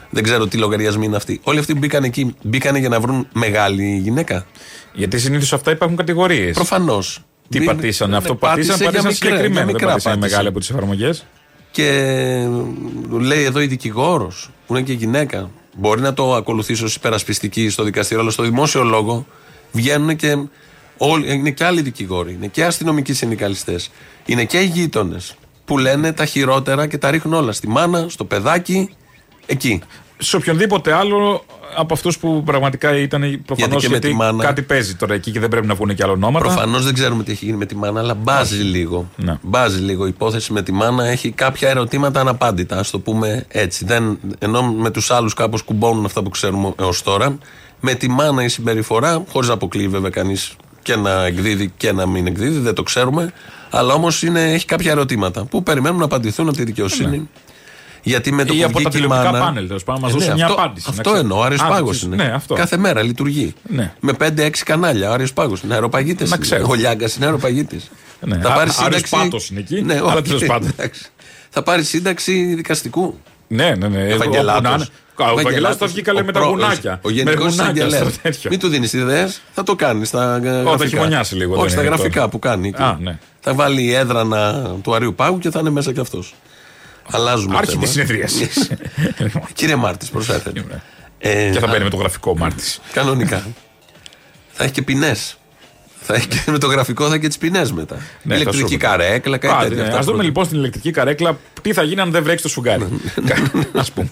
[0.09, 1.39] δεν ξέρω τι λογαριασμοί είναι αυτοί.
[1.43, 4.45] Όλοι αυτοί που μπήκαν εκεί, μπήκαν για να βρουν μεγάλη γυναίκα.
[4.93, 6.55] Γιατί συνήθως αυτά υπάρχουν κατηγορίες.
[6.55, 7.19] Προφανώς.
[7.49, 9.65] Τι πατήσανε, αυτό πατήσαν, πατήσαν συγκεκριμένα.
[9.65, 11.25] Δεν πατήσανε μεγάλη από τις εφαρμογές.
[11.71, 12.47] Και
[13.09, 17.83] λέει εδώ η δικηγόρος, που είναι και γυναίκα, μπορεί να το ακολουθήσει ως υπερασπιστική στο
[17.83, 19.25] δικαστήριο, αλλά στο δημόσιο λόγο
[19.71, 20.37] βγαίνουν και
[20.97, 23.91] όλοι, είναι και άλλοι δικηγόροι, είναι και αστυνομικοί συνδικαλιστές,
[24.25, 25.35] είναι και οι γείτονες
[25.71, 28.89] που λένε τα χειρότερα και τα ρίχνουν όλα στη μάνα, στο παιδάκι,
[29.45, 29.81] εκεί.
[30.17, 34.61] Σε οποιονδήποτε άλλο από αυτούς που πραγματικά ήταν προφανώ Γιατί και με τη μάνα- κάτι
[34.61, 36.45] παίζει τώρα εκεί και δεν πρέπει να βγουν και άλλα ονόματα.
[36.45, 39.09] Προφανώς δεν ξέρουμε τι έχει γίνει με τη μάνα, αλλά μπάζει λίγο.
[39.15, 39.37] Ναι.
[39.41, 40.05] Μπάζει λίγο.
[40.05, 43.85] Η υπόθεση με τη μάνα έχει κάποια ερωτήματα αναπάντητα, ας το πούμε έτσι.
[43.85, 47.37] Δεν, ενώ με τους άλλους κάπως κουμπώνουν αυτά που ξέρουμε έως τώρα.
[47.79, 52.05] Με τη μάνα η συμπεριφορά, χωρίς να αποκλείει βέβαια κανείς και να εκδίδει και να
[52.05, 53.33] μην εκδίδει, δεν το ξέρουμε.
[53.71, 57.29] Αλλά όμως έχει κάποια ερωτήματα που περιμένουν να απαντηθούν από τη δικαιοσύνη.
[58.03, 60.11] Γιατί με το Ή που από τα βγήκε η τηλεοπτικά μάνα- πάνελ, τέλος πάντων, μας
[60.11, 61.17] Ε, δώσουν μια αυτό, απάντηση, να Αυτό ξέρω.
[61.23, 61.37] εννοώ.
[61.39, 62.15] Ο Άρης Α, Πάγος το- είναι.
[62.23, 62.53] ναι, αυτό.
[62.55, 63.53] Κάθε μέρα λειτουργεί.
[63.67, 63.93] Ναι.
[63.99, 65.09] Με 5-6 κανάλια.
[65.09, 66.27] Ο Άρης Πάγος είναι αεροπαγίτη.
[66.29, 66.65] Να ξέρω.
[66.69, 67.89] Ο Λιάγκας είναι αεροπαγίτης.
[68.19, 69.09] Ναι, Θα Α- πάρει Άρης σύνταξη.
[69.15, 70.69] Πάτος είναι εκεί, Ναι, αλλά όχι, τέλος πάντων.
[70.77, 71.05] εντάξει.
[71.49, 73.17] Θα πάρει σύνταξη δικαστικού.
[73.47, 74.07] Ναι, ναι, ναι.
[74.07, 74.57] Ευαγγελάτος.
[74.57, 74.87] Όπου να είναι.
[75.15, 76.99] Ο Ευαγγελάτος Ευαγγελάτος, θα βγει καλέ ο με τα προ- γουνάκια.
[77.03, 78.11] Ο γενικός Με γουνάκια εισαγγελέα.
[78.11, 78.49] στο τέτοιο.
[78.49, 80.85] Μην του δίνεις ιδέες, θα το κάνεις στα γραφικά.
[80.87, 82.29] χειμωνιάσει λίγο, δεν Όχι, στα είναι γραφικά τώρα.
[82.29, 82.73] που κάνει.
[83.41, 83.49] Εκεί.
[83.49, 83.57] Α, ναι.
[83.57, 86.35] Θα βάλει έδρανα του Αρίου Πάγου και θα είναι μέσα κι αυτός.
[87.11, 87.81] Αλλάζουμε Άρχη θέμα.
[87.81, 88.49] της συνεδρίαση.
[89.53, 90.63] Κύριε Μάρτης, προσέθετε.
[91.17, 92.81] Ε, Και θα α- μπαίνει με το γραφικό Μάρτης.
[92.93, 93.47] Κανονικά.
[94.51, 95.35] θα έχει και ποινές.
[96.03, 97.95] Θα έχει και με το γραφικό θα έχει και τις ποινές μετά.
[98.23, 98.85] Ναι, Ηλεκτρική θα σου πω.
[98.87, 99.81] καρέκλα, κάτι Άντε, τέτοιο.
[99.81, 99.87] ναι.
[99.87, 102.49] Αυτά Ας δούμε που- λοιπόν στην ηλεκτρική καρέκλα τι θα γίνει αν δεν βρέξει το
[102.49, 102.83] σφουγγάρι.
[103.73, 104.09] Α πούμε.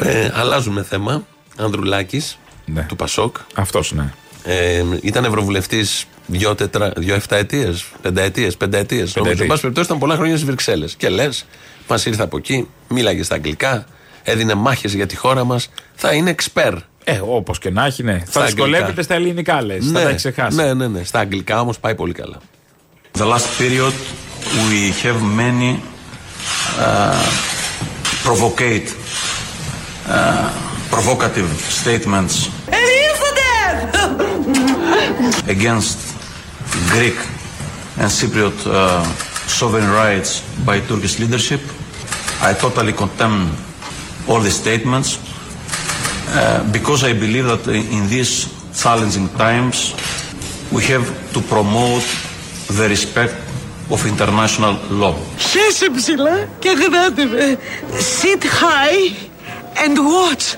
[0.00, 1.26] Ε, αλλάζουμε θέμα.
[1.56, 2.82] Ανδρουλάκης Ναι.
[2.88, 3.36] του Πασόκ.
[3.54, 4.12] Αυτός ναι.
[4.44, 9.16] Ε, ήταν ευρωβουλευτής δύο, τετρα, δύο εφταετίες, πενταετίες, πενταετίες.
[9.16, 10.94] Όμω, εν πάση περιπτώσει, ήταν πολλά χρόνια στις Βρυξέλλες.
[10.94, 11.44] Και λες,
[11.88, 13.84] μας ήρθε από εκεί, μίλαγε στα αγγλικά,
[14.22, 15.68] έδινε μάχες για τη χώρα μας.
[15.94, 16.74] Θα είναι εξπέρ.
[17.04, 18.22] Ε, όπως και να έχει, ναι.
[18.26, 19.02] Στα Θα δυσκολεύεται αγγλικά.
[19.02, 19.86] στα ελληνικά, λες.
[19.86, 20.56] Θα τα έχεις ξεχάσει.
[20.56, 21.04] ναι, ναι, ναι.
[21.04, 22.36] Στα αγγλικά όμως πάει πολύ καλά.
[23.18, 23.92] The last period
[24.68, 25.72] we have many
[26.78, 27.26] uh,
[28.24, 28.88] provocate,
[30.08, 30.48] uh,
[30.94, 31.50] provocative
[31.82, 32.34] statements
[35.54, 35.98] against
[36.93, 37.17] Greek
[38.01, 39.03] and Cypriot uh,
[39.59, 40.31] sovereign rights
[40.65, 41.61] by Turkish leadership.
[42.49, 43.37] I totally condemn
[44.29, 47.63] all the statements uh, because I believe that
[47.97, 48.31] in these
[48.81, 49.75] challenging times
[50.75, 52.05] we have to promote
[52.77, 53.35] the respect
[53.93, 55.15] of international law.
[55.37, 57.57] Χέσε ψηλά και γράτε με.
[58.21, 59.13] Sit high
[59.85, 60.57] and watch.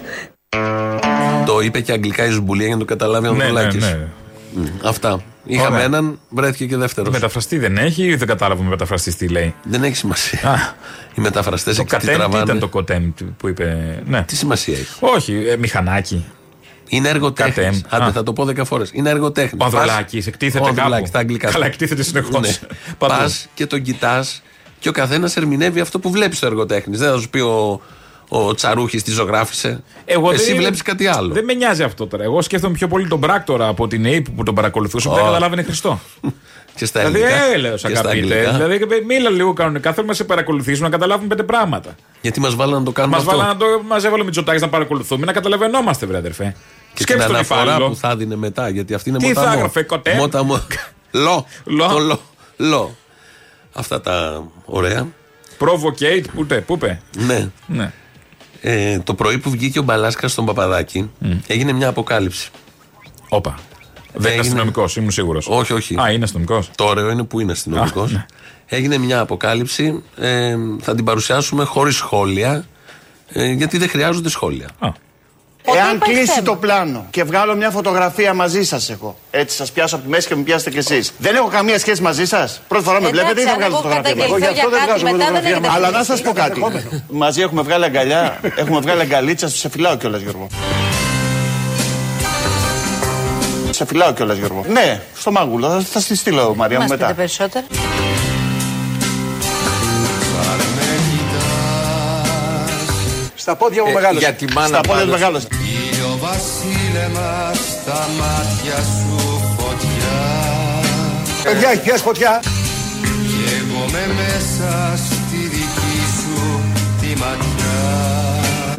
[1.46, 3.78] Το είπε και αγγλικά η Ζουμπουλία για να το καταλάβει ο Ναι, ναι, Ανδρουλάκη.
[3.78, 4.68] ναι.
[4.84, 5.20] Αυτά.
[5.47, 5.85] Είχαμε Ωραία.
[5.85, 7.13] έναν, βρέθηκε και δεύτερος.
[7.13, 10.75] Μεταφραστή δεν έχει ή δεν κατάλαβα με μεταφραστή τι λέει; Δεν έχει σημασία.
[11.15, 12.45] Οι μεταφραστές Το εκεί τι κατέμ, τι τραβάνε.
[12.45, 13.99] ήταν το κοτέμ που είπε.
[14.07, 14.23] Ναι.
[14.23, 16.25] Τι σημασία έχει; Όχι, ε, μηχανάκι.
[16.89, 17.55] Είναι έργο Κατέμ.
[17.55, 17.83] τέχνη.
[17.89, 18.13] Άντε, Α.
[18.13, 18.91] θα το πω δέκα φορές.
[18.93, 19.59] Είναι έργο τέχνη.
[19.63, 21.07] Ο Ανδρουλάκης εκτίθεται Ο Ανδρουλάκης, κάπου.
[21.07, 21.51] στα αγγλικά.
[21.51, 22.41] Καλά, εκτίθεται συνεχώς.
[22.41, 22.69] Ναι.
[22.99, 23.15] Παντού.
[23.15, 24.43] Πας και τον κοιτάς
[24.79, 26.97] και ο καθένας ερμηνεύει αυτό που βλέπει στο έργο τέχνη.
[26.97, 27.81] Δεν θα σου πει ο,
[28.29, 29.83] ο Τσαρούχης τη ζωγράφησε.
[30.05, 31.33] Εγώ Εσύ δεν- βλέπεις κάτι άλλο.
[31.35, 32.25] Δεν με νοιάζει αυτό τώρα.
[32.25, 35.27] Εγώ σκέφτομαι πιο πολύ τον πράκτορα από την ΑΕΠ που τον παρακολουθούσε που δεν Ω.
[35.27, 36.01] καταλάβαινε Χριστό.
[36.77, 37.45] Και στα δηλαδή, ελληνικά.
[37.53, 38.11] ε, λέω, Και στα αγαπητέ.
[38.17, 38.53] αγγλικά.
[38.53, 39.91] Δηλαδή, μίλα λίγο κανονικά.
[39.93, 41.95] Θέλουμε να σε παρακολουθήσουμε, να καταλάβουμε πέντε πράγματα.
[42.21, 43.37] Γιατί μας βάλανε να το κάνουμε Μας αυτό.
[43.39, 46.45] βάλανε να το μαζεύω με Μητσοτάκης να παρακολουθούμε, να καταλαβαίνόμαστε, βρε αδερφέ.
[46.45, 46.51] Και
[46.95, 47.89] την Σκέψτε τον αναφορά υφάλιο.
[47.89, 49.55] που θα δίνει μετά, γιατί αυτή είναι Τι θα μοταμό.
[49.57, 50.61] έγραφε, κοτέ; Μοταμό.
[51.25, 51.47] Λο.
[51.65, 51.87] Λο.
[51.87, 52.21] Το λο.
[52.57, 52.97] Λο.
[53.73, 55.07] Αυτά τα ωραία.
[55.59, 57.01] Provocate, πού τε, πού πε.
[57.67, 57.93] Ναι.
[58.65, 58.93] Ναι.
[58.93, 61.11] Ε, το πρωί που βγήκε ο Μπαλάσκας στον Παπαδάκη,
[61.47, 62.51] έγινε μια αποκάλυψη.
[63.29, 63.59] Όπα.
[64.17, 65.47] Δεν είναι αστυνομικός, ήμουν σίγουρος.
[65.49, 66.01] Όχι, όχι.
[66.01, 66.71] Α, είναι αστυνομικός.
[66.75, 68.11] Το ωραίο είναι που είναι αστυνομικός.
[68.11, 68.27] Α, ναι.
[68.67, 70.03] Έγινε μια αποκάλυψη.
[70.17, 72.65] Ε, θα την παρουσιάσουμε χωρίς σχόλια.
[73.29, 74.69] Ε, γιατί δεν χρειάζονται σχόλια.
[75.67, 79.17] Εάν κλείσει το πλάνο και βγάλω μια φωτογραφία μαζί σας, εγώ.
[79.31, 81.13] Έτσι, σας πιάσω από τη μέση και με πιάσετε κι εσείς.
[81.19, 82.61] Δεν έχω καμία σχέση μαζί σας.
[82.69, 85.03] Πρώτη φορά με Εντάξει, βλέπετε ή θα αν βγάλω εγώ φωτογραφία μαζί; καταγγελθώ για κάτι,
[85.05, 86.11] μετά δεν έχετε Αλλά να σχέση.
[86.11, 86.63] σας πω κάτι.
[87.09, 90.47] Μαζί έχουμε βγάλει αγκαλιά, έχουμε βγάλει αγκαλίτσα, σε φυλάω κιόλας, Γιώργο.
[93.71, 94.65] Σε φυλάω κιόλας, Γιώργο.
[94.69, 95.69] Ναι, στο μάγουλο.
[95.69, 97.17] Θα, θα στη στείλω, Μαρία μου, Μας πείτε μετά.
[97.17, 97.65] περισσότερα.
[103.45, 104.19] Στα πόδια μου Ε, μεγάλο.
[104.19, 105.21] για τη μάνα Στα πόδια του πάντως.
[105.21, 105.41] μεγάλο.
[105.91, 109.19] Ήλιο βασίλεμα στα μάτια σου
[109.59, 110.19] φωτιά
[111.43, 112.41] Παιδιά, έχει πιάσει φωτιά.
[113.03, 116.61] Κι εγώ με μέσα στη δική σου
[117.01, 117.77] τη ματιά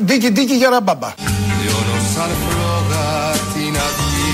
[0.06, 1.14] Ντίκι, ντίκι για ραμπάμπα.
[1.62, 4.34] Λιώνω σαν φλόγα την αυγή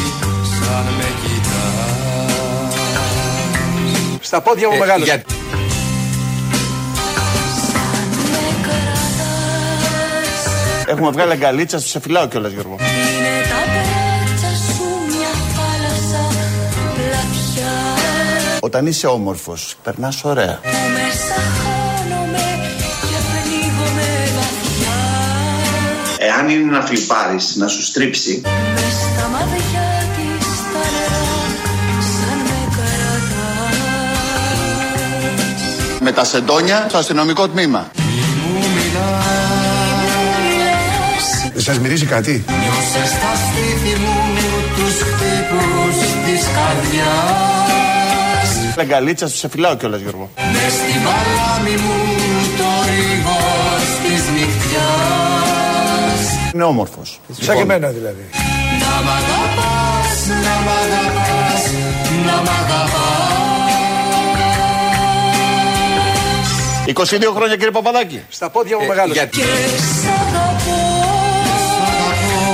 [0.60, 2.76] σαν με κοιτάς
[4.28, 5.04] Στα πόδια μου μεγάλο.
[5.04, 5.24] για-
[10.92, 12.76] Έχουμε βγάλει αγκαλίτσα, σε φυλάω κιόλας, Γιώργο.
[12.80, 16.24] Είναι τα μπράτσα σου μια θάλασσα
[16.94, 17.74] πλατιά
[18.60, 20.60] Όταν είσαι όμορφος, περνάς ωραία.
[20.62, 22.44] Που μέσα χάνομαι
[23.02, 24.98] και πνίγομαι βαθιά
[26.18, 28.42] Εάν είναι να φλιπάρεις, να σου στρίψει,
[28.74, 29.86] Μες στα μάτια
[30.16, 31.28] της τα νερά
[32.16, 33.80] σαν με κρατάς
[36.00, 37.92] Με τα σεντόνια στο αστυνομικό τμήμα.
[41.62, 44.16] Σας μυρίζει κάτι; Νιώσε στα στήθη μου
[44.76, 45.96] τους χτύπους
[46.26, 50.30] της καρδιάς Αγκαλίτσα, σε φυλάω κιόλας, Γιώργο.
[50.38, 51.96] Μες στην παλάμη μου
[52.58, 56.22] το ρίγος της νυχτιάς
[56.54, 57.20] Είναι όμορφος.
[57.42, 58.26] Σαν και εμένα δηλαδή.
[58.80, 61.64] Να μ' αγαπάς, να μ' αγαπάς,
[62.26, 62.90] να μ' αγαπάς
[66.86, 68.22] 22 χρόνια, κύριε Παπαδάκη.
[68.30, 69.16] Στα πόδια μου μεγάλος.
[69.16, 70.51] γιατί- Και σ' αγαπώ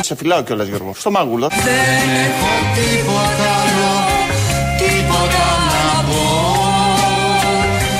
[0.07, 0.93] Σε φυλάω κιόλας, Γιώργο.
[0.97, 1.47] Στο μάγουλο.
[1.47, 3.91] Δεν έχω τίποτα άλλο,
[4.77, 6.23] τίποτα να πω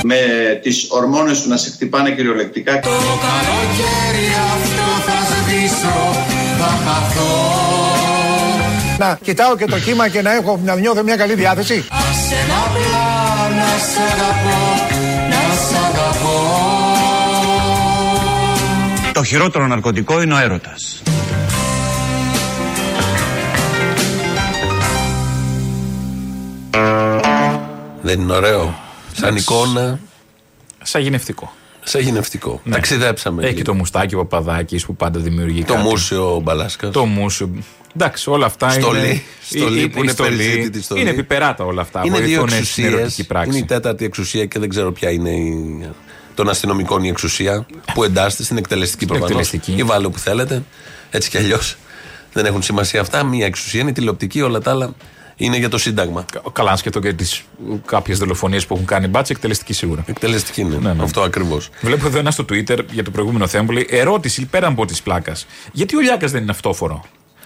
[0.02, 0.20] με
[0.62, 2.80] τις ορμόνες σου να σε χτυπάνε κυριολεκτικά.
[2.80, 5.96] Το καλοκαίρι αυτό θα σβήσω,
[6.58, 7.36] θα χαθώ
[8.98, 11.84] Να κοιτάω και το κύμα και να έχω να νιώθω μια καλή διάθεση.
[11.90, 14.60] Άσε να απλά να σ' αγαπώ,
[15.30, 16.38] να σ' αγαπώ
[19.12, 21.02] Το χειρότερο ναρκωτικό είναι ο έρωτας.
[28.08, 28.78] Δεν είναι ωραίο.
[29.12, 29.98] Σαν εικόνα,
[30.82, 31.52] Σαν γυναιευτικό.
[31.82, 32.60] σαν γυναιευτικό.
[32.64, 32.72] Ναι.
[32.74, 33.40] Ταξιδέψαμε.
[33.42, 33.72] Έχει και λίγο.
[33.72, 35.64] το μουστάκι ο Παπαδάκης που πάντα δημιουργεί.
[35.64, 35.86] Το κάτι.
[35.86, 36.90] μούσιο Μπαλάσκας.
[36.92, 37.50] Το μουσιο.
[37.96, 38.98] Εντάξει, όλα αυτά Στολή.
[38.98, 39.22] είναι.
[39.50, 40.36] Στολή η- που η είναι στολή.
[40.36, 41.00] περιζήτητη στολή.
[41.00, 42.02] Είναι επιπεράτα όλα αυτά.
[42.04, 43.24] Είναι δύο Βοηθούν στην ερωτική εξουσίε.
[43.24, 43.48] πράξη.
[43.50, 45.88] Είναι η τέταρτη εξουσία και δεν ξέρω ποια είναι η...
[46.34, 49.46] των αστυνομικών η εξουσία που εντάσσεται στην εκτελεστική Στην προφανώς.
[49.46, 49.80] εκτελεστική.
[49.80, 50.62] Ή βάλε όπου θέλετε.
[51.10, 51.76] Έτσι κι αλλιώς.
[52.32, 53.24] Δεν έχουν σημασία αυτά.
[53.24, 54.94] Μία εξουσία είναι η τηλεοπτική, όλα τα άλλα
[55.40, 56.24] είναι για το Σύνταγμα.
[56.52, 57.42] Καλά, αν σκεφτώ και τις
[57.84, 60.02] κάποιες δολοφονίες που έχουν κάνει μπάτσε, εκτελεστική σίγουρα.
[60.06, 60.76] Εκτελεστική είναι.
[60.76, 61.02] Ναι, ναι.
[61.02, 61.68] Αυτό ακριβώς.
[61.80, 64.94] Βλέπω εδώ ένα στο Twitter για το προηγούμενο θέμα που λέει Ερώτηση πέραν από τη
[65.04, 65.46] πλάκας.
[65.72, 67.04] Γιατί ο Λιάκας δεν είναι αυτόφορο;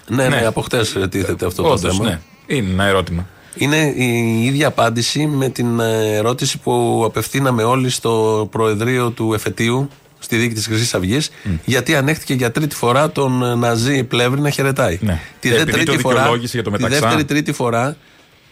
[0.09, 0.47] Ναι, ναι, Ναι.
[0.47, 2.05] από χτες τίθεται αυτό Όντως, το θέμα.
[2.05, 2.21] ναι.
[2.47, 3.27] Είναι ένα ερώτημα.
[3.55, 9.89] Είναι η ίδια απάντηση με την ε, ερώτηση που απευθύναμε όλοι στο Προεδρείο του Εφετείου,
[10.23, 11.31] στη δίκη της Χρυσής Αυγής,
[11.65, 14.99] γιατί ανέχτηκε για τρίτη φορά τον ε, Ναζί Πλεύρη να χαιρετάει.
[15.03, 15.21] Ναι.
[15.41, 17.01] Τη, Επειδή δε το τρίτη φορά, δικαιολόγησε για το τη μεταξά.
[17.07, 17.97] δεύτερη τρίτη φορά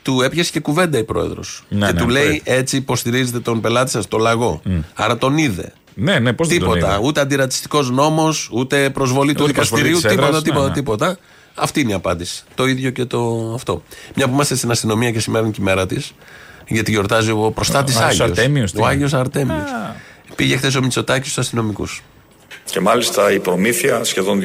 [0.02, 1.64] του έπιασε και κουβέντα η πρόεδρος.
[1.68, 2.54] Ναι, και ναι, του το λέει είπε.
[2.54, 4.62] έτσι υποστηρίζετε τον πελάτη σας, το λαγό.
[4.94, 5.72] Άρα τον είδε.
[5.94, 6.92] Ναι, ναι, πώς δεν τον Τίποτα.
[6.96, 7.06] είδε.
[7.06, 10.08] Ούτε αντιρατσιστικός νόμος, ούτε προσβολή του Ούτε προσβολή δικαστηρίου.
[10.08, 10.74] της Τίποτα, έδρας, τίποτα, ναι, ναι.
[10.74, 11.18] τίποτα.
[11.54, 12.42] Αυτή είναι η απάντηση.
[12.54, 13.82] Το ίδιο και το αυτό.
[14.14, 15.96] Μια που είμαστε στην αστυνομία και σήμερα είναι και η μέρα τη,
[16.68, 18.38] γιατί γιορτάζει ο προστάτη Ο Άγιος Άγιος.
[18.38, 19.04] Αρτέμιος, τι Ο είναι.
[19.04, 19.64] Άγιο Αρτέμιο.
[20.36, 22.02] Πήγε χθες ο Μητσοτάκης στους αστυνομικούς.
[22.64, 24.40] Και μάλιστα η προμήθεια σχεδόν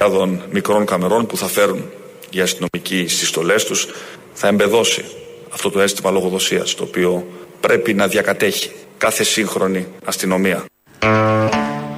[0.00, 1.84] 2.500 μικρών καμερών που θα φέρουν
[2.30, 3.86] οι αστυνομικοί στις στολές τους
[4.32, 5.04] θα εμπεδώσει
[5.50, 7.26] αυτό το αίσθημα λογοδοσίας το οποίο
[7.60, 10.64] πρέπει να διακατέχει κάθε σύγχρονη αστυνομία.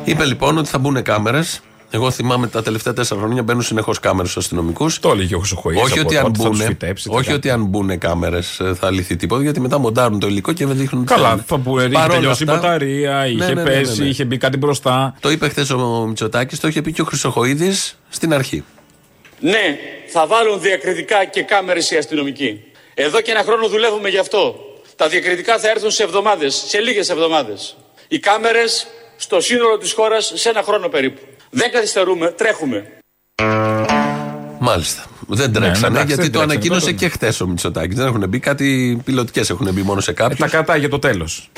[0.05, 1.63] Είπε λοιπόν ότι θα μπουν κάμερες.
[1.93, 4.99] Εγώ θυμάμαι τα τελευταία τέσσερα χρόνια μπαίνουν συνεχώς κάμερες στους αστυνομικούς.
[5.01, 7.25] Το έλεγε ο Χρυσοχοίδης Όχι, από ότι αν, τότε, θα τους μπουν, φυτέψει, τι όχι
[7.25, 7.37] κάνει.
[7.37, 11.05] ότι αν μπουν κάμερες θα λυθεί τίποτα, γιατί μετά μοντάρουν το υλικό και δεν δείχνουν
[11.07, 11.45] τι Καλά, θέλουν.
[11.47, 14.09] θα που είχε Παρόλα τελειώσει η αυτά- μπαταρία, είχε Ναι, ναι, ναι, ναι, πέσει, ναι.
[14.09, 15.17] είχε μπει κάτι μπροστά.
[15.21, 17.73] Το είπε χθες ο Μητσοτάκης, το είχε πει και ο Χρυσοχοίδη
[18.09, 18.65] στην αρχή.
[19.41, 19.77] Ναι,
[20.13, 22.61] θα βάλουν διακριτικά και κάμερες οι αστυνομικοί.
[22.95, 24.55] Εδώ και ένα χρόνο δουλεύουμε γι' αυτό.
[24.97, 27.77] Τα διακριτικά θα έρθουν σε εβδομάδες, σε λίγες εβδομάδες.
[28.09, 28.87] Οι κάμερες
[29.17, 31.21] στο σύνολο της χώρας σε ένα χρόνο περίπου.
[31.51, 32.87] Δεν καθυστερούμε, τρέχουμε.
[34.59, 35.05] Μάλιστα.
[35.29, 36.93] Δεν Ναι, τρέξανε εντάξει, γιατί δεν το τρέξανε, ανακοίνωσε τότε.
[36.97, 37.97] και χθε ο Μητσοτάκης.
[37.97, 40.37] Δεν έχουν μπει κάτι πιλωτικές, έχουν μπει μόνο σε Ε, κάποιου.
[40.37, 41.51] τα κρατάει για το τέλος.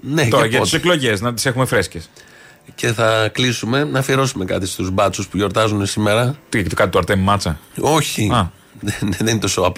[0.00, 2.10] Ναι, Τώρα και για πότε; τι εκλογές, να τις έχουμε φρέσκες.
[2.74, 6.36] Και θα κλείσουμε να αφιερώσουμε κάτι στους μπάτσους που γιορτάζουν σήμερα.
[6.48, 8.30] Τι, κάτι του Αρτέμι Μάτσα; Όχι.
[8.80, 9.72] Δεν, δεν είναι τόσο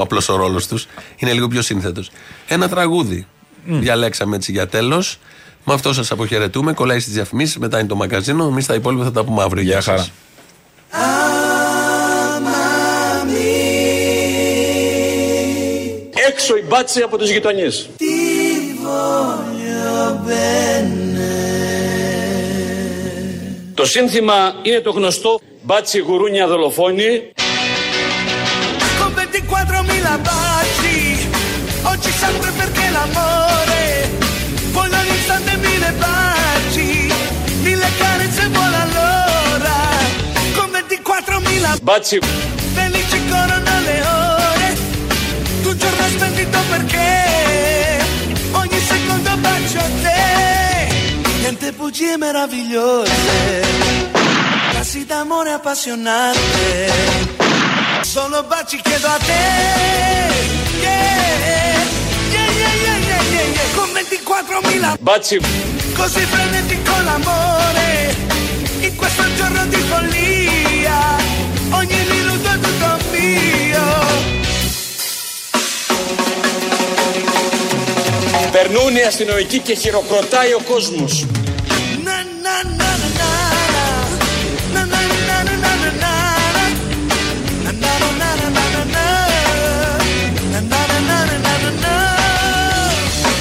[0.00, 0.86] απλός ο ρόλος τους.
[1.16, 2.10] Είναι λίγο πιο σύνθετος.
[2.48, 3.26] Ένα τραγούδι.
[3.64, 5.18] Διαλέξαμε έτσι για τέλος.
[5.68, 6.72] Με αυτό σας αποχαιρετούμε.
[6.72, 7.58] Κολλάει στι διαφημίσει.
[7.58, 8.44] Μετά είναι το μαγκαζίνο.
[8.44, 9.62] Εμείς τα υπόλοιπα θα τα πούμε αύριο.
[9.62, 10.06] Γεια χαρά.
[16.28, 17.88] Έξω οι μπάτσοι από τις γειτονιές.
[23.74, 27.32] Το σύνθημα είναι το γνωστό μπάτσι γουρούνια δολοφόνη.
[29.00, 30.98] Con 24.000 baci,
[31.92, 33.75] oggi sempre perché l'amore,
[41.06, 42.18] 4.000 baci.
[42.74, 44.76] Felici corona le ore.
[45.62, 48.04] Tu giorno spendito perché?
[48.50, 50.88] Ogni secondo bacio a te.
[51.38, 53.64] Niente bugie meravigliose.
[54.72, 57.16] Casi d'amore appassionante
[58.02, 59.32] solo baci chiedo a te.
[60.80, 60.92] Yeah,
[62.32, 63.74] yeah, yeah, yeah, yeah, yeah.
[63.74, 65.38] con 24.000 baci.
[65.94, 68.16] Così prenditi con l'amore.
[68.80, 70.25] In questo giorno di follia.
[82.04, 83.08] Na na na na
[84.72, 86.14] na na na na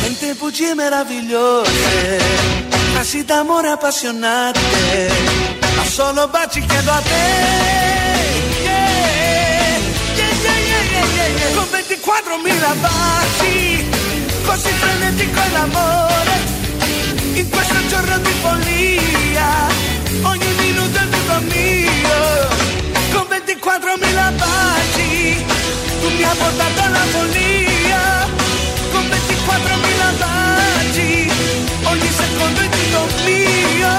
[0.04, 2.20] Tante bugie meravigliose
[2.96, 4.60] Casi d'amore appassionate
[5.78, 7.26] Ma solo baci chiedo a te
[8.64, 8.90] Yeah,
[10.18, 11.56] yeah, yeah, yeah, yeah, yeah, yeah.
[11.56, 13.85] Con 24.000 baci
[14.56, 16.36] così frenetico è l'amore.
[17.34, 19.50] In questo giorno di follia
[20.22, 22.20] ogni minuto è tutto mio.
[23.12, 25.46] Con 24 mila baci
[26.00, 28.04] tu mi hai portato alla follia.
[28.94, 31.32] Con 24 mila baci
[31.84, 33.94] ogni secondo è tutto mio.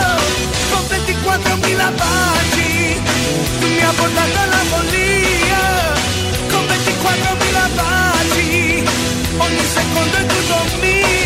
[0.70, 3.00] Con 24 mila baci
[3.61, 5.62] tu mi hai portato alla follia.
[6.48, 8.05] Con 24 mila baci.
[9.39, 11.26] ogni secondo è tutto mio